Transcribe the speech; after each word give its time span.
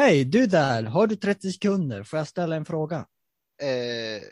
Hej, 0.00 0.24
du 0.24 0.46
där, 0.46 0.82
har 0.82 1.06
du 1.06 1.16
30 1.16 1.52
sekunder? 1.52 2.02
Får 2.02 2.18
jag 2.18 2.28
ställa 2.28 2.56
en 2.56 2.64
fråga? 2.64 2.96
Eh, 3.62 4.22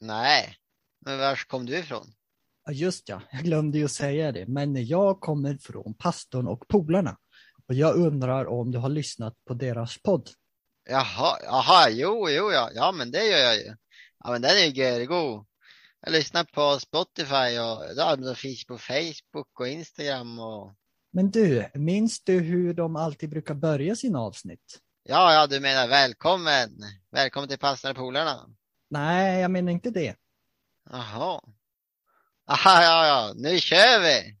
nej, 0.00 0.56
men 1.00 1.18
var 1.18 1.46
kom 1.46 1.66
du 1.66 1.78
ifrån? 1.78 2.06
Ja, 2.64 2.72
just 2.72 3.08
ja, 3.08 3.22
jag 3.32 3.42
glömde 3.42 3.78
ju 3.78 3.88
säga 3.88 4.32
det, 4.32 4.46
men 4.46 4.86
jag 4.86 5.20
kommer 5.20 5.58
från 5.58 5.94
pastorn 5.94 6.48
och 6.48 6.68
polarna. 6.68 7.16
Och 7.66 7.74
jag 7.74 7.96
undrar 7.96 8.46
om 8.46 8.70
du 8.70 8.78
har 8.78 8.88
lyssnat 8.88 9.44
på 9.44 9.54
deras 9.54 10.02
podd? 10.02 10.30
Jaha, 10.88 11.38
jaha, 11.42 11.90
jo, 11.90 12.28
jo, 12.30 12.52
ja, 12.52 12.70
ja, 12.74 12.92
men 12.92 13.10
det 13.10 13.24
gör 13.24 13.38
jag 13.38 13.56
ju. 13.56 13.74
Ja, 14.24 14.30
men 14.30 14.42
den 14.42 14.50
är 14.50 14.64
ju 14.64 14.70
görgod. 14.70 15.46
Jag 16.00 16.12
lyssnar 16.12 16.44
på 16.44 16.80
Spotify 16.80 17.58
och 17.58 17.84
ja, 17.96 18.16
de 18.16 18.34
finns 18.34 18.66
på 18.66 18.78
Facebook 18.78 19.60
och 19.60 19.68
Instagram 19.68 20.38
och 20.38 20.74
Men 21.12 21.30
du, 21.30 21.68
minns 21.74 22.24
du 22.24 22.38
hur 22.38 22.74
de 22.74 22.96
alltid 22.96 23.30
brukar 23.30 23.54
börja 23.54 23.96
sina 23.96 24.20
avsnitt? 24.20 24.80
Ja, 25.10 25.32
ja, 25.32 25.46
du 25.46 25.60
menar 25.60 25.88
välkommen. 25.88 26.70
Välkommen 27.10 27.48
till 27.48 27.58
och 27.58 27.94
polarna. 27.94 28.46
Nej, 28.90 29.40
jag 29.40 29.50
menar 29.50 29.72
inte 29.72 29.90
det. 29.90 30.16
Jaha. 30.90 31.40
Aha, 32.46 32.82
ja, 32.82 33.06
ja, 33.06 33.32
nu 33.36 33.60
kör 33.60 34.00
vi. 34.00 34.36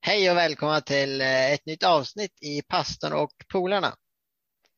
Hej 0.00 0.30
och 0.30 0.36
välkomna 0.36 0.80
till 0.80 1.20
eh, 1.20 1.52
ett 1.52 1.66
nytt 1.66 1.82
avsnitt 1.82 2.42
i 2.42 2.62
Pastorn 2.62 3.12
och 3.12 3.32
polarna. 3.52 3.96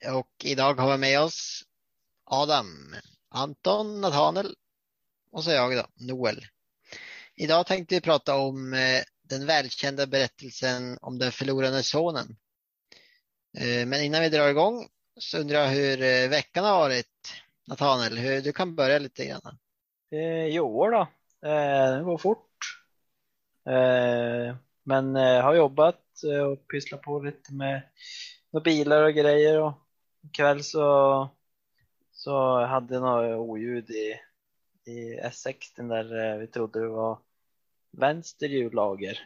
Och 0.07 0.45
idag 0.45 0.75
har 0.75 0.93
vi 0.93 0.99
med 0.99 1.21
oss 1.21 1.63
Adam, 2.25 2.95
Anton, 3.29 4.01
Nathanael 4.01 4.55
och 5.33 5.45
så 5.45 5.51
jag 5.51 5.77
då, 5.77 5.87
Noel. 5.95 6.45
Idag 7.37 7.67
tänkte 7.67 7.95
vi 7.95 8.01
prata 8.01 8.37
om 8.37 8.75
eh, 8.75 9.03
den 9.23 9.47
välkända 9.47 10.07
berättelsen 10.07 10.99
om 11.01 11.19
den 11.19 11.33
förlorade 11.33 11.83
sonen. 11.83 12.37
Eh, 13.59 13.87
men 13.87 14.03
innan 14.03 14.23
vi 14.23 14.29
drar 14.29 14.49
igång 14.49 14.89
så 15.17 15.39
undrar 15.39 15.61
jag 15.61 15.69
hur 15.69 16.03
eh, 16.03 16.29
veckan 16.29 16.65
har 16.65 16.79
varit. 16.79 17.07
Nathanael, 17.67 18.43
du 18.43 18.53
kan 18.53 18.75
börja 18.75 18.99
lite 18.99 19.27
grann. 19.27 19.59
Eh, 20.11 20.47
jo 20.47 20.91
då, 20.91 21.01
eh, 21.49 21.97
det 21.97 22.05
går 22.05 22.19
fort. 22.19 22.83
Eh, 23.67 24.57
men 24.83 25.17
eh, 25.17 25.43
har 25.43 25.55
jobbat 25.55 26.05
och 26.47 26.69
pysslat 26.69 27.03
på 27.03 27.21
lite 27.21 27.53
med, 27.53 27.83
med 28.51 28.63
bilar 28.63 29.03
och 29.03 29.15
grejer 29.15 29.61
och 29.61 29.88
ikväll 30.29 30.65
så, 30.65 31.29
så 32.13 32.65
hade 32.65 32.95
jag 32.95 33.03
några 33.03 33.39
oljud 33.39 33.91
i, 33.91 34.15
i 34.91 35.21
S60 35.21 35.89
där 35.89 36.33
eh, 36.33 36.39
vi 36.39 36.47
trodde 36.47 36.81
det 36.81 36.89
var 36.89 37.19
vänster 37.91 38.49
hjullager. 38.49 39.19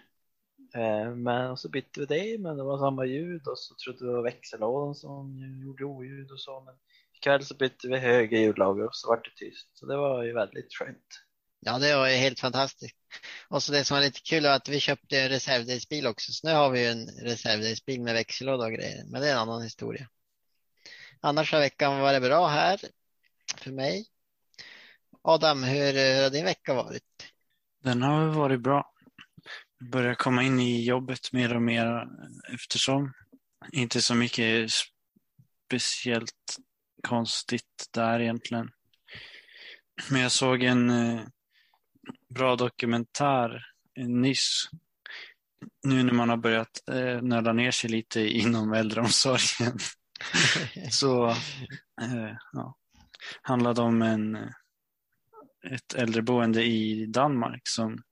Eh, 0.74 1.14
men 1.14 1.50
och 1.50 1.58
så 1.58 1.68
bytte 1.68 2.00
vi 2.00 2.06
det, 2.06 2.38
men 2.38 2.56
det 2.56 2.62
var 2.62 2.78
samma 2.78 3.04
ljud 3.04 3.48
och 3.48 3.58
så 3.58 3.74
trodde 3.74 3.98
vi 4.00 4.06
det 4.06 4.16
var 4.16 4.22
växellådan 4.22 4.94
som 4.94 5.38
gjorde 5.64 5.84
oljud 5.84 6.30
och 6.30 6.40
så. 6.40 6.60
Men 6.60 6.74
ikväll 7.12 7.44
så 7.44 7.54
bytte 7.54 7.88
vi 7.88 7.98
höger 7.98 8.38
hjullager 8.38 8.86
och 8.86 8.96
så 8.96 9.08
vart 9.08 9.24
det 9.24 9.46
tyst. 9.46 9.68
Så 9.74 9.86
det 9.86 9.96
var 9.96 10.22
ju 10.22 10.32
väldigt 10.32 10.74
skönt. 10.74 11.08
Ja, 11.60 11.78
det 11.78 11.96
var 11.96 12.08
ju 12.08 12.14
helt 12.14 12.40
fantastiskt. 12.40 12.96
Och 13.48 13.62
så 13.62 13.72
det 13.72 13.84
som 13.84 13.94
var 13.94 14.02
lite 14.02 14.20
kul 14.20 14.42
var 14.42 14.50
att 14.50 14.68
vi 14.68 14.80
köpte 14.80 15.20
en 15.20 15.28
reservdelsbil 15.28 16.06
också. 16.06 16.32
Så 16.32 16.46
nu 16.46 16.54
har 16.54 16.70
vi 16.70 16.80
ju 16.80 16.86
en 16.86 17.06
reservdelsbil 17.06 18.02
med 18.02 18.14
växellåda 18.14 18.64
och 18.64 18.72
grejer. 18.72 19.04
Men 19.06 19.20
det 19.20 19.28
är 19.28 19.32
en 19.32 19.38
annan 19.38 19.62
historia. 19.62 20.08
Annars 21.24 21.52
har 21.52 21.60
veckan 21.60 22.00
varit 22.00 22.22
bra 22.22 22.48
här 22.48 22.80
för 23.56 23.72
mig. 23.72 24.06
Adam, 25.22 25.62
hur, 25.62 25.92
hur 25.92 26.22
har 26.22 26.30
din 26.30 26.44
vecka 26.44 26.74
varit? 26.74 27.32
Den 27.82 28.02
har 28.02 28.26
varit 28.26 28.60
bra. 28.60 28.92
Jag 29.78 29.90
börjar 29.90 30.14
komma 30.14 30.42
in 30.42 30.60
i 30.60 30.84
jobbet 30.84 31.32
mer 31.32 31.54
och 31.54 31.62
mer 31.62 32.08
eftersom. 32.54 33.12
Inte 33.72 34.02
så 34.02 34.14
mycket 34.14 34.70
speciellt 35.66 36.56
konstigt 37.08 37.88
där 37.90 38.20
egentligen. 38.20 38.70
Men 40.10 40.20
jag 40.20 40.32
såg 40.32 40.62
en 40.62 40.90
eh, 40.90 41.20
bra 42.28 42.56
dokumentär 42.56 43.66
nyss. 43.96 44.70
Nu 45.82 46.02
när 46.02 46.12
man 46.12 46.28
har 46.28 46.36
börjat 46.36 46.88
eh, 46.88 47.22
nörda 47.22 47.52
ner 47.52 47.70
sig 47.70 47.90
lite 47.90 48.20
inom 48.20 48.72
äldreomsorgen. 48.72 49.78
så 50.90 51.28
eh, 52.00 52.36
ja, 52.52 52.76
handlade 53.42 53.82
om 53.82 54.02
en, 54.02 54.36
eh, 54.36 54.50
ett 55.72 55.94
äldreboende 55.94 56.64
i 56.64 57.06
Danmark 57.06 57.62
som 57.64 58.02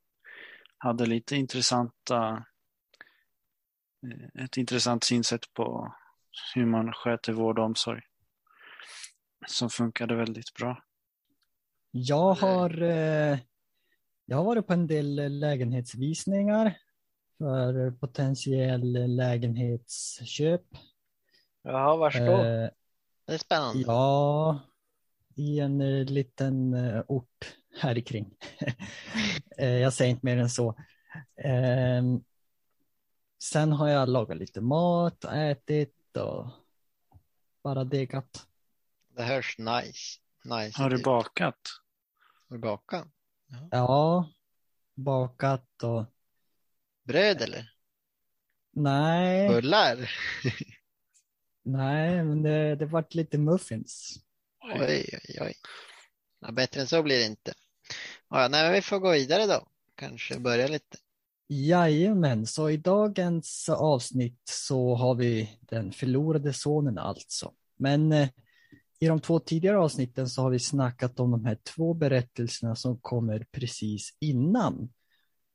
hade 0.79 1.07
lite 1.07 1.37
intressanta 1.37 2.45
eh, 4.07 4.45
ett 4.45 4.57
intressant 4.57 5.05
synsätt 5.05 5.55
på 5.55 5.95
hur 6.55 6.67
man 6.67 6.93
sköter 6.93 7.33
vård 7.33 7.59
och 7.59 7.65
omsorg. 7.65 8.03
Som 9.47 9.71
funkade 9.71 10.15
väldigt 10.15 10.55
bra. 10.55 10.83
Jag 11.91 12.35
har, 12.35 12.83
eh, 12.83 13.39
jag 14.27 14.37
har 14.37 14.45
varit 14.45 14.67
på 14.67 14.73
en 14.73 14.87
del 14.87 15.39
lägenhetsvisningar 15.39 16.79
för 17.39 17.91
potentiell 17.91 19.17
lägenhetsköp. 19.17 20.63
Jaha, 21.63 21.97
vars 21.97 22.15
då? 22.15 22.21
Eh, 22.21 22.71
Det 23.27 23.35
är 23.35 23.39
spännande. 23.39 23.83
Ja, 23.87 24.61
i 25.37 25.61
en 25.61 25.81
eh, 25.81 26.05
liten 26.05 26.75
eh, 26.75 27.03
ort 27.09 27.57
här 27.81 28.01
kring. 28.01 28.35
Eh, 29.59 29.69
jag 29.79 29.93
säger 29.93 30.11
inte 30.11 30.27
mer 30.27 30.37
än 30.37 30.51
så. 30.51 30.77
Ehm, 31.37 32.25
sen 33.43 33.73
har 33.73 33.89
jag 33.89 34.09
lagat 34.09 34.37
lite 34.37 34.61
mat, 34.61 35.25
ätit 35.25 36.17
och 36.17 36.49
bara 37.63 37.85
degat. 37.85 38.47
Det 39.17 39.23
hörs 39.23 39.59
nice. 39.59 40.21
nice. 40.45 40.83
Har 40.83 40.91
du 40.91 41.03
bakat? 41.03 41.59
Har 42.49 42.57
du 42.57 42.59
bakat? 42.61 43.09
Ja, 43.71 44.29
bakat 44.95 45.83
och 45.83 46.05
Bröd 47.03 47.43
eller? 47.43 47.73
nej, 48.71 49.49
Bullar? 49.49 50.11
nej, 51.63 52.25
men 52.25 52.43
det, 52.43 52.77
det 52.77 52.87
vart 52.87 53.15
lite 53.15 53.39
muffins. 53.39 54.17
Oj, 54.63 55.09
oj, 55.13 55.39
oj. 55.41 55.55
Ja, 56.41 56.53
bättre 56.53 56.81
än 56.81 56.87
så 56.87 57.03
blir 57.03 57.19
det 57.19 57.27
inte. 57.27 57.53
Ja, 58.31 58.49
nej, 58.49 58.65
men 58.65 58.73
vi 58.73 58.83
får 58.83 58.99
gå 58.99 59.13
vidare 59.13 59.47
då. 59.47 59.67
Kanske 59.95 60.41
börja 60.41 60.69
lite. 60.69 60.97
Jajamän, 61.49 62.47
så 62.47 62.71
i 62.71 62.77
dagens 62.77 63.69
avsnitt 63.69 64.41
så 64.45 64.95
har 64.95 65.15
vi 65.15 65.59
den 65.61 65.93
förlorade 65.93 66.53
sonen 66.53 66.99
alltså. 66.99 67.53
Men 67.77 68.13
eh, 68.13 68.29
i 68.99 69.07
de 69.07 69.21
två 69.21 69.41
tidigare 69.41 69.79
avsnitten 69.79 70.29
så 70.29 70.43
har 70.43 70.51
vi 70.51 70.59
snackat 70.59 71.21
om 71.21 71.31
de 71.31 71.45
här 71.45 71.59
två 71.75 71.95
berättelserna 71.95 72.77
som 72.77 73.01
kommer 73.01 73.47
precis 73.53 74.17
innan. 74.21 74.93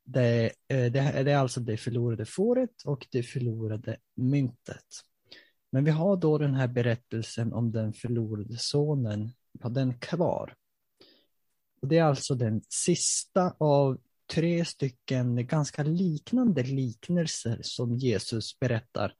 Det, 0.03 0.45
eh, 0.67 0.91
det, 0.91 1.23
det 1.23 1.31
är 1.31 1.37
alltså 1.37 1.59
det 1.59 1.77
förlorade 1.77 2.25
fåret 2.25 2.81
och 2.85 3.07
det 3.11 3.23
förlorade 3.23 3.97
myntet. 4.15 4.85
Men 5.75 5.83
vi 5.83 5.91
har 5.91 6.17
då 6.17 6.37
den 6.37 6.53
här 6.53 6.67
berättelsen 6.67 7.53
om 7.53 7.71
den 7.71 7.93
förlorade 7.93 8.57
sonen, 8.57 9.31
vi 9.53 9.59
har 9.63 9.69
den 9.69 9.99
kvar. 9.99 10.55
Och 11.81 11.87
det 11.87 11.97
är 11.97 12.03
alltså 12.03 12.35
den 12.35 12.61
sista 12.69 13.55
av 13.57 13.97
tre 14.33 14.65
stycken 14.65 15.47
ganska 15.47 15.83
liknande 15.83 16.63
liknelser 16.63 17.59
som 17.61 17.95
Jesus 17.95 18.59
berättar. 18.59 19.13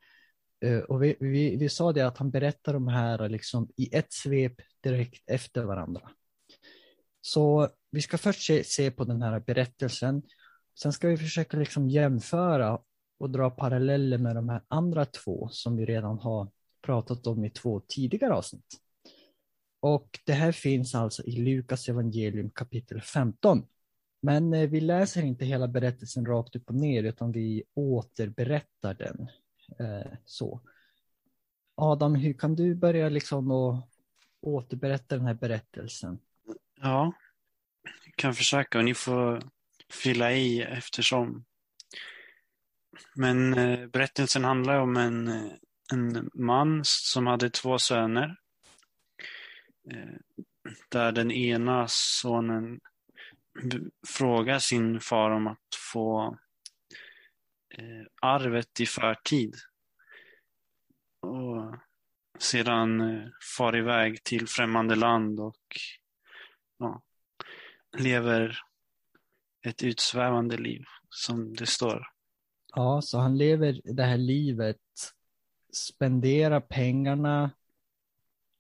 Eh, 0.66 0.80
och 0.80 1.04
vi, 1.04 1.16
vi, 1.20 1.56
vi 1.56 1.70
sa 1.70 1.92
det 1.92 2.02
att 2.02 2.18
han 2.18 2.32
berättar 2.32 2.74
de 2.74 2.88
här 2.88 3.30
liksom 3.30 3.70
i 3.78 3.96
ett 3.96 4.14
svep 4.14 4.56
direkt 4.84 5.30
efter 5.30 5.64
varandra. 5.64 6.12
Så 7.22 7.70
vi 7.92 8.02
ska 8.02 8.18
först 8.18 8.46
se, 8.46 8.64
se 8.64 8.92
på 8.92 9.04
den 9.04 9.22
här 9.22 9.40
berättelsen. 9.40 10.24
Sen 10.82 10.94
ska 10.94 11.08
vi 11.08 11.18
försöka 11.18 11.58
liksom 11.58 11.90
jämföra 11.90 12.80
och 13.18 13.30
dra 13.30 13.50
paralleller 13.50 14.18
med 14.18 14.36
de 14.36 14.50
här 14.50 14.62
andra 14.68 15.06
två 15.06 15.50
som 15.52 15.78
vi 15.78 15.86
redan 15.86 16.20
har 16.20 16.50
pratat 16.86 17.28
om 17.28 17.46
i 17.46 17.50
två 17.50 17.80
tidigare 17.88 18.34
avsnitt. 18.34 18.82
Och 19.80 20.20
det 20.26 20.34
här 20.34 20.52
finns 20.52 20.96
alltså 20.96 21.24
i 21.24 21.32
Lukas 21.32 21.90
evangelium 21.90 22.50
kapitel 22.50 23.02
15. 23.02 23.66
Men 24.22 24.54
eh, 24.54 24.70
vi 24.70 24.82
läser 24.82 25.24
inte 25.24 25.46
hela 25.46 25.68
berättelsen 25.68 26.26
rakt 26.26 26.56
upp 26.56 26.70
och 26.70 26.76
ner 26.76 27.04
utan 27.04 27.32
vi 27.32 27.64
återberättar 27.74 28.94
den. 28.94 29.28
Eh, 29.80 30.12
så. 30.26 30.62
Adam, 31.76 32.16
hur 32.16 32.34
kan 32.34 32.56
du 32.56 32.76
börja 32.76 33.10
liksom 33.10 33.52
att 33.52 33.90
återberätta 34.42 35.18
den 35.18 35.26
här 35.26 35.34
berättelsen? 35.34 36.20
Ja, 36.82 37.14
jag 38.06 38.16
kan 38.16 38.34
försöka 38.34 38.78
och 38.78 38.86
ni 38.86 38.94
får 38.94 39.44
fylla 39.90 40.34
i 40.34 40.62
eftersom. 40.62 41.46
Men 43.16 43.54
eh, 43.54 43.88
berättelsen 43.88 44.44
handlar 44.44 44.80
om 44.80 44.98
en, 44.98 45.52
en 45.94 46.30
man 46.34 46.82
som 46.84 47.28
hade 47.28 47.50
två 47.50 47.80
söner. 47.80 48.36
Eh, 49.92 50.16
där 50.90 51.12
den 51.12 51.32
ena 51.32 51.86
sonen 51.90 52.80
frågar 54.08 54.60
sin 54.60 55.00
far 55.00 55.32
om 55.32 55.48
att 55.48 55.76
få 55.94 56.38
eh, 57.78 58.06
arvet 58.22 58.80
i 58.80 58.86
förtid. 58.86 59.56
Och 61.22 61.76
sedan 62.40 63.02
eh, 63.02 63.30
far 63.58 63.78
iväg 63.78 64.24
till 64.24 64.48
främmande 64.48 64.96
land 64.96 65.40
och 65.40 65.64
ja, 66.78 67.02
lever 67.98 68.60
ett 69.66 69.84
utsvävande 69.84 70.58
liv 70.58 70.84
som 71.10 71.54
det 71.54 71.66
står. 71.66 72.08
Ja, 72.76 73.02
så 73.02 73.20
han 73.20 73.38
lever 73.38 73.82
det 73.84 74.04
här 74.04 74.18
livet, 74.18 74.78
spenderar 75.76 76.60
pengarna 76.60 77.52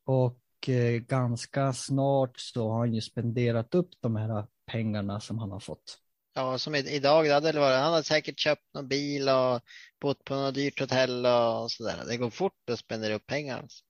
och 0.05 0.69
eh, 0.69 0.99
ganska 0.99 1.73
snart 1.73 2.39
så 2.39 2.69
har 2.69 2.79
han 2.79 2.93
ju 2.93 3.01
spenderat 3.01 3.75
upp 3.75 3.89
de 3.99 4.15
här 4.15 4.47
pengarna 4.65 5.19
som 5.19 5.39
han 5.39 5.51
har 5.51 5.59
fått. 5.59 5.99
Ja, 6.33 6.57
som 6.57 6.75
idag, 6.75 7.25
det 7.25 7.33
hade 7.33 7.51
det 7.51 7.59
varit, 7.59 7.79
han 7.79 7.91
hade 7.93 8.03
säkert 8.03 8.39
köpt 8.39 8.73
någon 8.73 8.87
bil 8.87 9.29
och 9.29 9.61
bott 10.01 10.23
på 10.23 10.35
något 10.35 10.55
dyrt 10.55 10.79
hotell 10.79 11.25
och 11.25 11.71
sådär. 11.71 12.03
Det 12.07 12.17
går 12.17 12.29
fort 12.29 12.69
att 12.71 12.79
spendera 12.79 13.13
upp 13.13 13.25
pengar. 13.25 13.57
alltså. 13.61 13.83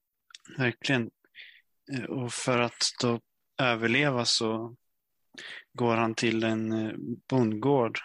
Verkligen. 0.58 1.12
Eh, 1.94 2.04
Och 2.04 2.34
för 2.34 2.60
att 2.60 2.82
då 3.02 3.20
överleva 3.62 4.26
så 4.26 4.76
går 5.74 5.96
han 5.96 6.16
till 6.16 6.44
en 6.44 6.72
eh, 6.72 6.94
bondgård 7.30 8.00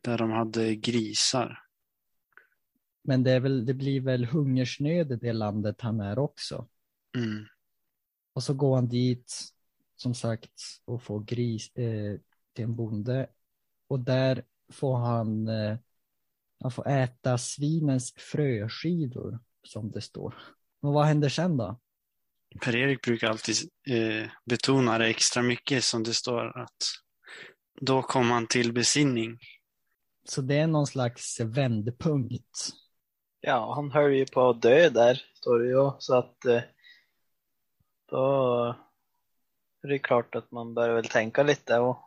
där 0.00 0.18
de 0.18 0.30
hade 0.30 0.74
grisar. 0.74 1.61
Men 3.04 3.22
det, 3.22 3.40
väl, 3.40 3.66
det 3.66 3.74
blir 3.74 4.00
väl 4.00 4.24
hungersnöd 4.24 5.12
i 5.12 5.16
det 5.16 5.32
landet 5.32 5.80
han 5.80 6.00
är 6.00 6.18
också. 6.18 6.68
Mm. 7.16 7.46
Och 8.32 8.42
så 8.42 8.54
går 8.54 8.74
han 8.74 8.88
dit, 8.88 9.34
som 9.96 10.14
sagt, 10.14 10.52
och 10.84 11.02
får 11.02 11.20
gris 11.20 11.76
eh, 11.76 12.18
till 12.54 12.64
en 12.64 12.76
bonde. 12.76 13.26
Och 13.88 14.00
där 14.00 14.44
får 14.72 14.96
han, 14.96 15.48
eh, 15.48 15.76
han 16.60 16.70
får 16.70 16.88
äta 16.88 17.38
svinens 17.38 18.14
fröskivor, 18.16 19.38
som 19.62 19.90
det 19.90 20.00
står. 20.00 20.34
Och 20.80 20.92
vad 20.92 21.06
händer 21.06 21.28
sen 21.28 21.56
då? 21.56 21.80
Per-Erik 22.60 23.02
brukar 23.02 23.28
alltid 23.28 23.56
eh, 23.88 24.30
betona 24.44 24.98
det 24.98 25.06
extra 25.06 25.42
mycket 25.42 25.84
som 25.84 26.02
det 26.02 26.14
står 26.14 26.58
att 26.58 26.84
då 27.80 28.02
kom 28.02 28.30
han 28.30 28.46
till 28.46 28.72
besinning. 28.72 29.38
Så 30.24 30.42
det 30.42 30.54
är 30.54 30.66
någon 30.66 30.86
slags 30.86 31.40
vändpunkt. 31.40 32.72
Ja, 33.44 33.72
han 33.74 33.90
höll 33.90 34.12
ju 34.12 34.26
på 34.26 34.48
att 34.48 34.62
dö 34.62 34.88
där, 34.88 35.22
står 35.34 35.58
det 35.58 35.68
ju. 35.68 35.90
Så 35.98 36.14
att 36.14 36.44
eh, 36.44 36.60
då 38.10 38.74
är 39.82 39.88
det 39.88 39.98
klart 39.98 40.34
att 40.34 40.50
man 40.50 40.74
börjar 40.74 40.94
väl 40.94 41.04
tänka 41.04 41.42
lite. 41.42 41.78
Och, 41.78 41.98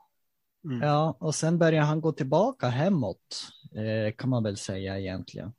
Mm. 0.65 0.81
Ja, 0.81 1.17
och 1.19 1.35
sen 1.35 1.57
börjar 1.57 1.83
han 1.83 2.01
gå 2.01 2.11
tillbaka 2.11 2.67
hemåt, 2.67 3.51
eh, 3.75 4.13
kan 4.15 4.29
man 4.29 4.43
väl 4.43 4.57
säga 4.57 4.99
egentligen. 4.99 5.53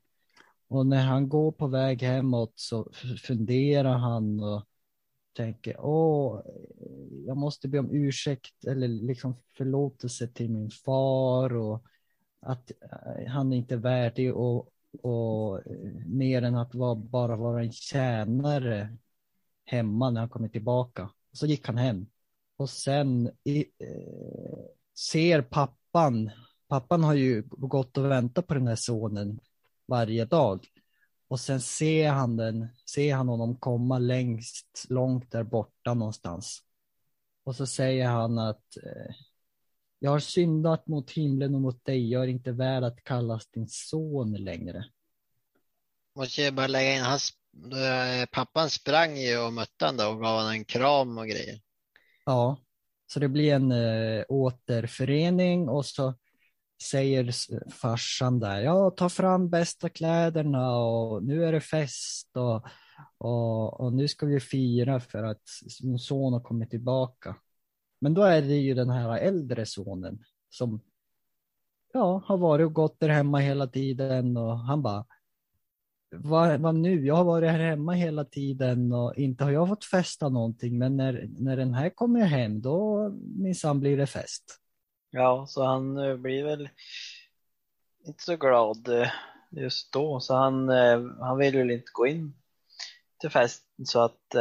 Och 0.69 0.87
när 0.87 1.05
han 1.05 1.29
går 1.29 1.53
på 1.53 1.67
väg 1.67 2.03
hemåt 2.03 2.53
så 2.55 2.89
funderar 3.27 3.95
han 3.99 4.41
och 4.41 4.65
tänker, 5.33 5.77
åh, 5.81 6.41
jag 7.27 7.37
måste 7.37 7.69
be 7.69 7.79
om 7.79 7.91
ursäkt 7.91 8.65
eller 8.67 8.89
liksom 8.89 9.37
förlåtelse 9.57 10.29
till 10.29 10.51
min 10.51 10.71
far 10.71 11.57
och 11.57 11.85
att 12.41 12.71
eh, 12.71 13.29
han 13.29 13.53
är 13.53 13.57
inte 13.57 13.77
värdig 13.77 14.35
och, 14.35 14.69
och 15.03 15.67
eh, 15.67 16.07
mer 16.07 16.43
än 16.43 16.55
att 16.55 16.75
vara, 16.75 16.95
bara 16.95 17.37
vara 17.37 17.63
en 17.63 17.73
tjänare 17.73 18.97
hemma 19.65 20.11
när 20.11 20.21
han 20.21 20.31
kommer 20.31 20.49
tillbaka. 20.49 21.11
Så 21.33 21.47
gick 21.47 21.67
han 21.67 21.79
hem. 21.79 22.07
Och 22.57 22.71
sen 22.71 23.31
i, 23.45 23.59
eh, 23.59 24.59
ser 24.99 25.43
pappan, 25.43 26.31
pappan 26.69 27.05
har 27.05 27.15
ju 27.15 27.43
gått 27.49 27.99
och 27.99 28.05
väntat 28.05 28.47
på 28.47 28.55
den 28.55 28.67
här 28.67 28.77
sonen 28.77 29.41
varje 29.87 30.25
dag. 30.25 30.67
Och 31.29 31.41
sen 31.41 31.61
ser 31.61 32.11
han 32.11 32.37
den, 32.37 32.69
ser 32.91 33.15
han 33.15 33.29
honom 33.29 33.57
komma 33.57 33.99
längst, 33.99 34.87
långt 34.89 35.31
där 35.31 35.45
borta 35.45 35.95
någonstans. 35.95 36.63
Och 37.45 37.57
så 37.57 37.67
säger 37.67 38.09
han 38.09 38.39
att 38.39 38.77
eh, 38.77 39.15
jag 40.07 40.11
har 40.11 40.19
syndat 40.19 40.87
mot 40.87 41.11
himlen 41.11 41.55
och 41.55 41.61
mot 41.61 41.85
dig, 41.85 42.11
jag 42.11 42.23
är 42.23 42.29
inte 42.29 42.53
värd 42.53 42.85
att 42.85 43.05
kallas 43.05 43.47
din 43.47 43.69
son 43.69 44.33
längre. 44.33 44.85
Måste 46.17 46.43
jag 46.43 46.55
bara 46.55 46.67
lägga 46.67 46.97
in, 46.97 47.03
hans, 47.03 47.31
eh, 47.73 48.27
pappan 48.33 48.71
sprang 48.71 49.17
ju 49.17 49.39
och 49.39 49.53
mötte 49.53 49.87
honom 49.87 50.17
och 50.17 50.23
gav 50.23 50.37
honom 50.37 50.53
en 50.53 50.65
kram 50.65 51.19
och 51.19 51.27
grejer. 51.27 51.61
Ja, 52.25 52.59
så 53.07 53.21
det 53.21 53.29
blir 53.29 53.55
en 53.55 53.73
eh, 53.73 54.25
återförening 54.29 55.69
och 55.69 55.87
så 55.87 56.15
säger 56.83 57.33
farsan 57.71 58.41
där, 58.41 58.61
ja 58.61 58.91
ta 58.91 59.09
fram 59.09 59.51
bästa 59.51 59.89
kläderna 59.89 60.79
och 60.79 61.25
nu 61.25 61.45
är 61.45 61.53
det 61.53 61.61
fest 61.61 62.31
och, 62.37 62.67
och, 63.19 63.81
och 63.81 63.93
nu 63.93 64.09
ska 64.09 64.27
vi 64.27 64.41
fira 64.41 65.01
för 65.01 65.23
att 65.23 65.43
min 65.83 65.99
son 65.99 66.33
har 66.33 66.41
kommit 66.41 66.71
tillbaka. 66.71 67.37
Men 68.07 68.15
då 68.15 68.23
är 68.23 68.43
det 68.43 68.55
ju 68.55 68.75
den 68.75 68.91
här 68.91 69.19
äldre 69.19 69.67
sonen 69.67 70.19
som 70.51 70.81
ja, 71.93 72.23
har 72.27 72.37
varit 72.37 72.67
och 72.67 72.73
gått 72.73 73.01
där 73.01 73.09
hemma 73.09 73.39
hela 73.39 73.67
tiden 73.67 74.37
och 74.37 74.59
han 74.59 74.83
bara 74.83 75.05
vad, 76.11 76.61
vad 76.61 76.75
nu? 76.75 77.07
Jag 77.07 77.15
har 77.15 77.25
varit 77.25 77.51
här 77.51 77.59
hemma 77.59 77.93
hela 77.93 78.25
tiden 78.25 78.93
och 78.93 79.15
inte 79.17 79.45
har 79.45 79.51
jag 79.51 79.69
fått 79.69 79.85
festa 79.85 80.29
någonting, 80.29 80.79
men 80.79 80.97
när, 80.97 81.29
när 81.39 81.57
den 81.57 81.75
här 81.75 81.91
kommer 81.91 82.21
hem, 82.21 82.61
då 82.61 83.09
minsann 83.37 83.81
blir 83.81 83.97
det 83.97 84.07
fest. 84.07 84.61
ja, 85.11 85.47
så 85.49 85.65
han 85.65 85.99
eh, 85.99 86.17
blir 86.17 86.45
väl 86.45 86.69
inte 88.07 88.23
så 88.23 88.37
glad 88.37 88.89
eh, 88.89 89.09
just 89.51 89.93
då. 89.93 90.21
Så 90.21 90.35
han, 90.35 90.69
eh, 90.69 91.01
han 91.21 91.39
vill 91.39 91.57
väl 91.57 91.71
inte 91.71 91.91
gå 91.93 92.07
in 92.07 92.35
till 93.21 93.31
festen 93.31 93.87
så 93.87 94.01
att 94.01 94.35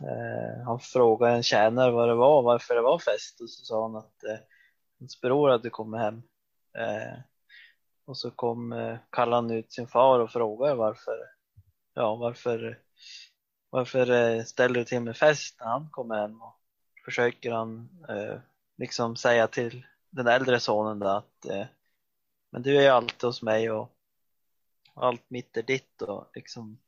Eh, 0.00 0.64
han 0.64 0.80
frågade 0.80 1.34
en 1.34 1.42
tjänare 1.42 1.90
vad 1.90 2.08
det 2.08 2.14
var, 2.14 2.42
varför 2.42 2.74
det 2.74 2.82
var 2.82 2.98
fest 2.98 3.40
och 3.40 3.50
så 3.50 3.64
sa 3.64 3.82
han 3.82 3.96
att 3.96 4.24
eh, 4.24 4.38
hans 4.98 5.20
bror 5.20 5.48
hade 5.48 5.70
kommit 5.70 6.00
hem. 6.00 6.22
Eh, 6.78 7.18
och 8.04 8.18
så 8.18 8.30
kom, 8.30 8.72
eh, 8.72 8.96
kallade 9.10 9.36
han 9.36 9.50
ut 9.50 9.72
sin 9.72 9.88
far 9.88 10.20
och 10.20 10.30
frågade 10.30 10.74
varför, 10.74 11.18
ja 11.94 12.14
varför, 12.16 12.78
varför 13.70 14.10
eh, 14.10 14.42
ställer 14.42 14.74
du 14.74 14.84
till 14.84 15.00
med 15.00 15.16
fest 15.16 15.56
när 15.60 15.66
han 15.66 15.88
kommer 15.90 16.16
hem? 16.16 16.42
Och 16.42 16.58
försöker 17.04 17.52
han 17.52 17.88
eh, 18.08 18.38
liksom 18.76 19.16
säga 19.16 19.46
till 19.46 19.86
den 20.10 20.26
äldre 20.26 20.60
sonen 20.60 20.98
då 20.98 21.08
att 21.08 21.46
eh, 21.46 21.66
men 22.50 22.62
du 22.62 22.76
är 22.76 22.82
ju 22.82 22.88
alltid 22.88 23.22
hos 23.22 23.42
mig 23.42 23.70
och 23.70 23.96
allt 24.94 25.30
mitt 25.30 25.56
är 25.56 25.62
ditt 25.62 26.02
och 26.02 26.30
liksom 26.34 26.78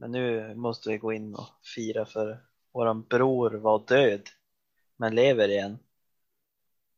men 0.00 0.10
nu 0.12 0.54
måste 0.54 0.90
vi 0.90 0.98
gå 0.98 1.12
in 1.12 1.34
och 1.34 1.48
fira 1.74 2.04
för 2.04 2.44
våran 2.72 3.02
bror 3.02 3.50
var 3.50 3.84
död 3.88 4.22
men 4.96 5.14
lever 5.14 5.48
igen. 5.48 5.78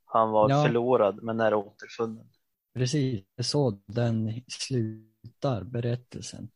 Han 0.04 0.30
var 0.30 0.50
Ja. 0.50 0.64
förlorad 0.64 1.22
men 1.22 1.40
är 1.40 1.54
återfunnen. 1.54 2.26
Precis, 2.74 3.24
det 3.36 3.40
är 3.40 3.42
så 3.42 3.70
den 3.86 4.42
slutar, 4.48 5.64
berättelsen. 5.64 6.48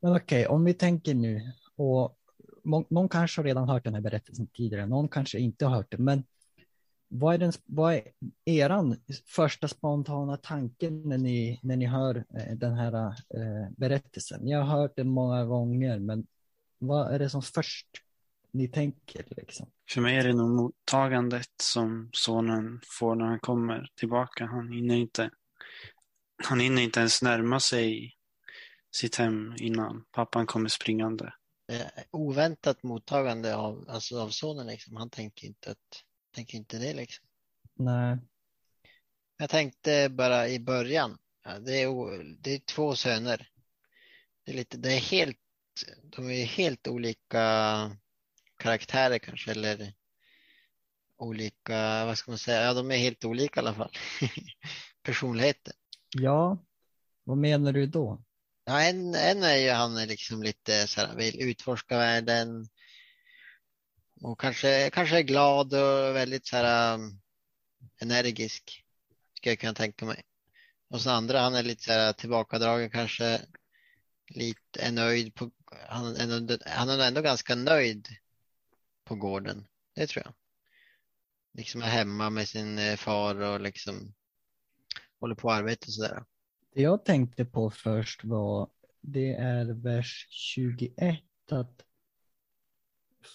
Men 0.00 0.16
okej, 0.16 0.46
om 0.46 0.64
vi 0.64 0.74
tänker 0.74 1.14
nu, 1.14 1.52
och 1.76 2.18
någon 2.88 3.08
kanske 3.08 3.40
har 3.40 3.44
redan 3.44 3.68
hört 3.68 3.84
den 3.84 3.94
här 3.94 4.00
berättelsen 4.00 4.46
tidigare, 4.46 4.86
någon 4.86 5.08
kanske 5.08 5.38
inte 5.38 5.66
har 5.66 5.76
hört 5.76 5.90
den, 5.90 6.04
men 6.04 6.24
vad 7.12 7.34
är, 7.34 7.38
den, 7.38 7.52
vad 7.64 7.94
är 7.94 8.02
eran 8.44 8.96
första 9.26 9.68
spontana 9.68 10.36
tanke 10.36 10.90
när 10.90 11.18
ni, 11.18 11.60
när 11.62 11.76
ni 11.76 11.86
hör 11.86 12.16
eh, 12.16 12.56
den 12.56 12.74
här 12.74 12.94
eh, 12.94 13.70
berättelsen? 13.76 14.48
Jag 14.48 14.62
har 14.62 14.80
hört 14.80 14.96
den 14.96 15.08
många 15.08 15.44
gånger, 15.44 15.98
men 15.98 16.26
vad 16.78 17.14
är 17.14 17.18
det 17.18 17.30
som 17.30 17.42
först 17.42 17.86
ni 18.50 18.68
tänker? 18.68 19.24
Liksom? 19.36 19.70
För 19.90 20.00
mig 20.00 20.16
är 20.16 20.24
det 20.24 20.32
nog 20.32 20.50
mottagandet 20.50 21.54
som 21.62 22.10
sonen 22.12 22.80
får 22.98 23.14
när 23.14 23.26
han 23.26 23.40
kommer 23.40 23.88
tillbaka. 23.94 24.46
Han 24.46 24.72
hinner 24.72 24.96
inte, 24.96 25.30
han 26.44 26.60
hinner 26.60 26.82
inte 26.82 27.00
ens 27.00 27.22
närma 27.22 27.60
sig 27.60 28.16
sitt 28.96 29.16
hem 29.16 29.54
innan 29.58 30.04
pappan 30.12 30.46
kommer 30.46 30.68
springande. 30.68 31.32
Eh, 31.72 31.86
oväntat 32.10 32.82
mottagande 32.82 33.56
av, 33.56 33.84
alltså 33.88 34.20
av 34.20 34.28
sonen 34.28 34.66
liksom. 34.66 34.96
Han 34.96 35.10
tänker 35.10 35.46
inte, 35.46 35.70
att, 35.70 36.04
tänker 36.32 36.58
inte 36.58 36.78
det 36.78 36.94
liksom. 36.94 37.26
Nej, 37.74 38.18
Jag 39.36 39.50
tänkte 39.50 40.08
bara 40.08 40.48
i 40.48 40.60
början, 40.60 41.18
ja, 41.44 41.58
det, 41.58 41.82
är, 41.82 42.24
det 42.42 42.54
är 42.54 42.58
två 42.58 42.96
söner. 42.96 43.48
Det 44.44 44.52
är, 44.52 44.56
lite, 44.56 44.76
det 44.76 44.92
är 44.92 45.00
helt, 45.00 45.38
de 46.02 46.30
är 46.30 46.44
helt 46.44 46.88
olika 46.88 47.96
karaktärer 48.56 49.18
kanske, 49.18 49.50
eller 49.50 49.94
olika, 51.16 52.06
vad 52.06 52.18
ska 52.18 52.30
man 52.30 52.38
säga, 52.38 52.62
ja 52.62 52.74
de 52.74 52.90
är 52.90 52.96
helt 52.96 53.24
olika 53.24 53.60
i 53.60 53.62
alla 53.62 53.74
fall. 53.74 53.92
Personligheter. 55.02 55.74
ja, 56.16 56.58
vad 57.24 57.38
menar 57.38 57.72
du 57.72 57.86
då? 57.86 58.22
Ja, 58.64 58.82
en, 58.82 59.14
en 59.14 59.42
är 59.42 59.56
ju 59.56 59.70
han 59.70 59.96
är 59.96 60.06
liksom 60.06 60.42
lite 60.42 60.86
så 60.86 61.00
här, 61.00 61.16
vill 61.16 61.42
utforska 61.42 61.98
världen 61.98 62.68
och 64.20 64.40
kanske, 64.40 64.90
kanske 64.90 65.18
är 65.18 65.22
glad 65.22 65.74
och 65.74 66.16
väldigt 66.16 66.46
så 66.46 66.56
här 66.56 66.94
um, 66.94 67.20
energisk. 68.00 68.84
Skulle 69.36 69.52
jag 69.52 69.58
kunna 69.58 69.74
tänka 69.74 70.04
mig. 70.04 70.22
Och 70.88 71.00
så 71.00 71.10
andra, 71.10 71.40
han 71.40 71.54
är 71.54 71.62
lite 71.62 71.82
så 71.82 71.92
här 71.92 72.12
tillbakadragen 72.12 72.90
kanske. 72.90 73.40
Lite 74.28 74.80
är 74.80 74.92
nöjd 74.92 75.34
på, 75.34 75.50
han, 75.88 76.16
är 76.16 76.68
han 76.68 76.88
är 76.88 77.08
ändå 77.08 77.22
ganska 77.22 77.54
nöjd 77.54 78.08
på 79.04 79.14
gården. 79.14 79.66
Det 79.94 80.06
tror 80.06 80.24
jag. 80.24 80.34
Liksom 81.54 81.82
är 81.82 81.86
hemma 81.86 82.30
med 82.30 82.48
sin 82.48 82.78
eh, 82.78 82.96
far 82.96 83.34
och 83.34 83.60
liksom 83.60 84.14
håller 85.20 85.34
på 85.34 85.50
att 85.50 85.58
arbeta 85.58 85.86
och 85.86 85.92
sådär. 85.92 86.24
Det 86.74 86.82
jag 86.82 87.04
tänkte 87.04 87.44
på 87.44 87.70
först 87.70 88.24
var, 88.24 88.70
det 89.00 89.32
är 89.34 89.64
vers 89.64 90.26
21, 90.30 91.20
att 91.50 91.82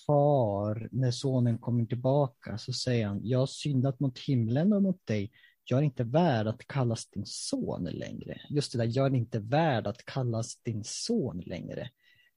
far, 0.08 0.90
när 0.92 1.12
sonen 1.12 1.58
kommer 1.58 1.86
tillbaka, 1.86 2.58
så 2.58 2.74
säger 2.74 3.08
han, 3.08 3.20
jag 3.24 3.40
har 3.40 3.46
syndat 3.46 4.00
mot 4.00 4.20
himlen 4.20 4.74
och 4.74 4.82
mot 4.82 5.06
dig. 5.06 5.32
Jag 5.64 5.80
är 5.80 5.84
inte 5.84 6.04
värd 6.04 6.48
att 6.48 6.68
kallas 6.68 7.10
din 7.10 7.26
son 7.26 7.84
längre. 7.84 8.42
Just 8.50 8.72
det 8.72 8.78
där, 8.78 8.92
jag 8.92 9.06
är 9.06 9.16
inte 9.16 9.40
värd 9.40 9.88
att 9.88 10.06
kallas 10.06 10.56
din 10.56 10.84
son 10.84 11.40
längre. 11.40 11.90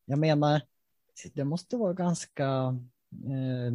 Jag 0.04 0.18
menar, 0.18 0.60
det 1.34 1.44
måste 1.44 1.76
vara 1.76 1.92
ganska, 1.92 2.44
eh, 3.26 3.72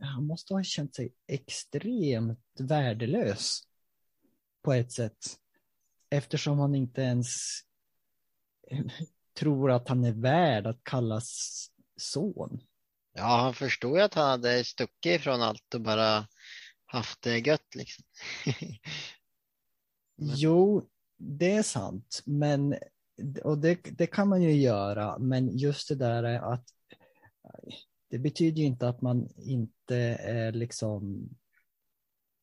han 0.00 0.26
måste 0.26 0.54
ha 0.54 0.62
känt 0.62 0.94
sig 0.94 1.12
extremt 1.26 2.38
värdelös 2.58 3.60
på 4.62 4.72
ett 4.72 4.92
sätt. 4.92 5.26
Eftersom 6.10 6.58
han 6.58 6.74
inte 6.74 7.02
ens 7.02 7.36
tror 9.38 9.70
att 9.70 9.88
han 9.88 10.04
är 10.04 10.12
värd 10.12 10.66
att 10.66 10.84
kallas 10.84 11.66
son. 12.00 12.60
Ja, 13.12 13.40
han 13.40 13.54
förstod 13.54 13.96
ju 13.96 14.02
att 14.02 14.14
han 14.14 14.30
hade 14.30 14.64
stuckit 14.64 15.20
ifrån 15.20 15.42
allt 15.42 15.74
och 15.74 15.80
bara 15.80 16.26
haft 16.86 17.22
det 17.22 17.38
gött 17.38 17.74
liksom. 17.74 18.04
Men... 20.16 20.34
Jo, 20.36 20.88
det 21.16 21.52
är 21.52 21.62
sant, 21.62 22.22
men 22.24 22.74
och 23.44 23.58
det, 23.58 23.78
det 23.82 24.06
kan 24.06 24.28
man 24.28 24.42
ju 24.42 24.52
göra, 24.52 25.18
men 25.18 25.58
just 25.58 25.88
det 25.88 25.94
där 25.94 26.22
är 26.22 26.52
att 26.52 26.64
det 28.08 28.18
betyder 28.18 28.60
ju 28.60 28.66
inte 28.66 28.88
att 28.88 29.02
man 29.02 29.28
inte 29.36 29.96
är 30.20 30.52
liksom 30.52 31.28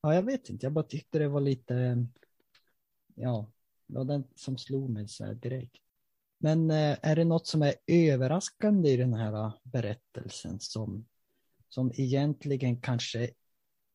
Ja, 0.01 0.13
jag 0.13 0.23
vet 0.23 0.49
inte, 0.49 0.65
jag 0.65 0.73
bara 0.73 0.85
tyckte 0.85 1.19
det 1.19 1.27
var 1.27 1.41
lite 1.41 2.07
ja, 3.15 3.51
det 3.87 3.97
var 3.97 4.05
den 4.05 4.23
som 4.35 4.57
slog 4.57 4.89
mig 4.89 5.07
så 5.07 5.25
här 5.25 5.33
direkt. 5.33 5.81
Men 6.37 6.71
eh, 6.71 6.97
är 7.01 7.15
det 7.15 7.23
något 7.23 7.47
som 7.47 7.61
är 7.61 7.75
överraskande 7.87 8.89
i 8.89 8.97
den 8.97 9.13
här 9.13 9.33
eh, 9.33 9.53
berättelsen 9.63 10.59
som, 10.59 11.07
som 11.69 11.91
egentligen 11.95 12.81
kanske 12.81 13.29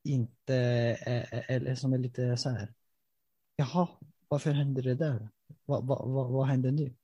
inte 0.04 0.54
är, 0.54 1.44
eller 1.48 1.74
som 1.74 1.92
är 1.92 1.98
lite 1.98 2.36
så 2.36 2.50
här, 2.50 2.74
jaha, 3.56 3.88
varför 4.28 4.50
hände 4.50 4.82
det 4.82 4.94
där? 4.94 5.28
Vad, 5.64 5.86
vad, 5.86 6.08
vad, 6.08 6.30
vad 6.30 6.46
hände 6.46 6.70
nu? 6.70 6.94